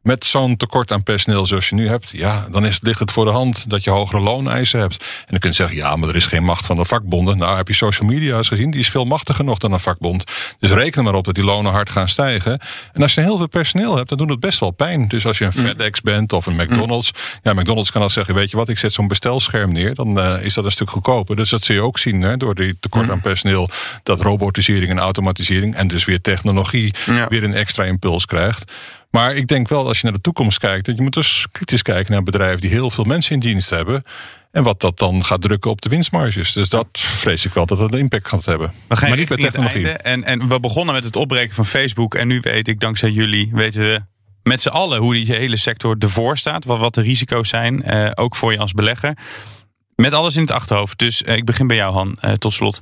[0.02, 3.24] met zo'n tekort aan personeel zoals je nu hebt, ja, dan is, ligt het voor
[3.24, 5.02] de hand dat je hogere looneisen hebt.
[5.02, 7.36] En dan kun je zeggen, ja, maar er is geen macht van de vakbonden.
[7.38, 8.70] Nou, heb je social media eens gezien?
[8.70, 10.24] Die is veel machtiger nog dan een vakbond.
[10.58, 12.60] Dus reken maar op dat die lonen hard gaan stijgen.
[12.92, 15.08] En als je heel veel personeel hebt, dan doet het best wel pijn.
[15.08, 15.64] Dus als je een mm.
[15.64, 17.10] FedEx bent of een McDonald's.
[17.42, 19.94] Ja, McDonald's kan dan zeggen, weet je wat, ik zet zo'n bestelscherm neer.
[19.94, 21.36] Dan uh, is dat een stuk goedkoper.
[21.36, 23.20] Dus dat zul je ook zien hè, door die tekort aan mm.
[23.20, 23.68] personeel.
[24.02, 26.94] Dat robotisering en automatisering en dus weer technologie
[27.28, 28.72] weer een extra impuls krijgt.
[29.12, 31.82] Maar ik denk wel, als je naar de toekomst kijkt, dat je moet dus kritisch
[31.82, 34.02] kijken naar bedrijven die heel veel mensen in dienst hebben.
[34.50, 36.52] En wat dat dan gaat drukken op de winstmarges.
[36.52, 38.72] Dus dat vrees ik wel dat dat een impact gaat hebben.
[38.88, 39.88] We gaan maar niet met technologie.
[39.88, 42.14] En, en we begonnen met het opbreken van Facebook.
[42.14, 44.02] En nu weet ik, dankzij jullie, weten we
[44.42, 46.64] met z'n allen hoe die hele sector ervoor staat.
[46.64, 49.16] Wat, wat de risico's zijn, eh, ook voor je als belegger.
[49.94, 50.98] Met alles in het achterhoofd.
[50.98, 52.80] Dus eh, ik begin bij jou, Han, eh, tot slot.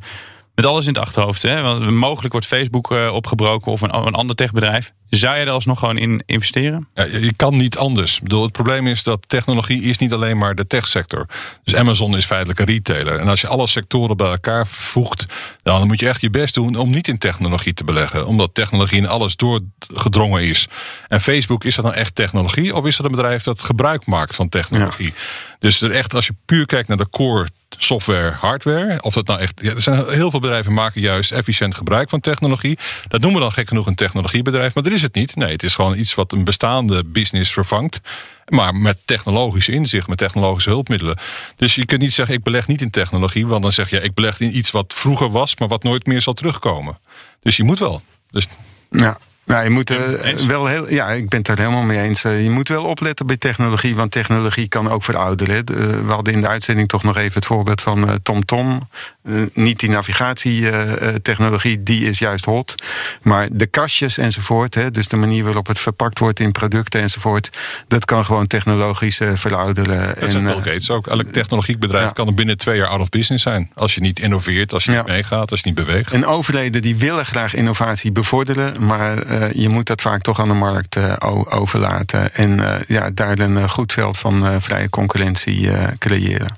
[0.54, 1.42] Met alles in het achterhoofd.
[1.42, 1.62] Hè?
[1.62, 4.92] Want mogelijk wordt Facebook uh, opgebroken of een, een ander techbedrijf.
[5.10, 6.88] Zou je er alsnog gewoon in investeren?
[6.94, 8.16] Ja, je kan niet anders.
[8.16, 11.26] Ik bedoel, het probleem is dat technologie is niet alleen maar de techsector.
[11.64, 13.18] Dus Amazon is feitelijk een retailer.
[13.18, 15.26] En als je alle sectoren bij elkaar voegt,
[15.62, 18.26] dan moet je echt je best doen om niet in technologie te beleggen.
[18.26, 20.68] Omdat technologie in alles doorgedrongen is.
[21.08, 22.76] En Facebook, is dat dan echt technologie?
[22.76, 25.14] Of is dat een bedrijf dat gebruik maakt van technologie?
[25.60, 29.02] Dus echt, als je puur kijkt naar de core software, hardware.
[29.02, 29.60] Of dat nou echt.
[29.62, 32.78] Ja, er zijn heel veel bedrijven maken juist efficiënt gebruik van technologie.
[33.08, 34.74] Dat noemen we dan gek genoeg een technologiebedrijf.
[34.74, 35.36] Maar dat is het niet.
[35.36, 38.00] Nee, het is gewoon iets wat een bestaande business vervangt.
[38.48, 41.18] Maar met technologisch inzicht, met technologische hulpmiddelen.
[41.56, 43.46] Dus je kunt niet zeggen, ik beleg niet in technologie.
[43.46, 46.20] Want dan zeg je, ik beleg in iets wat vroeger was, maar wat nooit meer
[46.20, 46.98] zal terugkomen.
[47.40, 48.02] Dus je moet wel.
[48.30, 48.46] Dus...
[48.90, 49.18] Ja,
[49.50, 49.98] ja, je moet uh,
[50.46, 52.24] wel heel, ja, ik ben het er helemaal mee eens.
[52.24, 55.64] Uh, je moet wel opletten bij technologie, want technologie kan ook verouderen.
[55.72, 55.76] Uh,
[56.06, 58.88] we hadden in de uitzending toch nog even het voorbeeld van TomTom.
[59.22, 59.50] Tom.
[59.54, 62.74] niet die navigatietechnologie, die is juist hot.
[63.22, 67.50] Maar de kastjes enzovoort, hè, dus de manier waarop het verpakt wordt in producten enzovoort,
[67.88, 70.14] dat kan gewoon technologisch verouderen.
[70.20, 71.06] Dat en, Bill Gates ook.
[71.06, 72.10] Elk technologiebedrijf ja.
[72.10, 73.70] kan er binnen twee jaar out of business zijn.
[73.74, 76.12] Als je niet innoveert, als je niet meegaat, als je niet beweegt.
[76.12, 80.48] En overheden die willen graag innovatie bevorderen, maar uh, je moet dat vaak toch aan
[80.48, 81.14] de markt uh,
[81.48, 82.34] overlaten.
[82.34, 86.56] En uh, ja, daar een goed veld van vrije concurrentie creëren.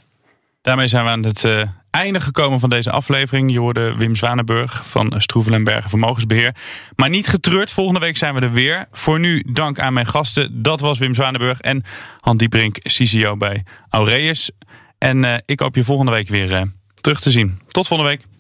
[0.63, 1.47] Daarmee zijn we aan het
[1.91, 3.53] einde gekomen van deze aflevering.
[3.53, 6.55] Je hoorde Wim Zwanenburg van Stroevel en Bergen Vermogensbeheer.
[6.97, 8.87] Maar niet getreurd, volgende week zijn we er weer.
[8.93, 10.63] Voor nu dank aan mijn gasten.
[10.63, 11.85] Dat was Wim Zwanenburg en
[12.21, 14.51] Han Diebrink, CCO bij Aureus.
[14.99, 16.69] En ik hoop je volgende week weer
[17.01, 17.61] terug te zien.
[17.69, 18.32] Tot volgende week.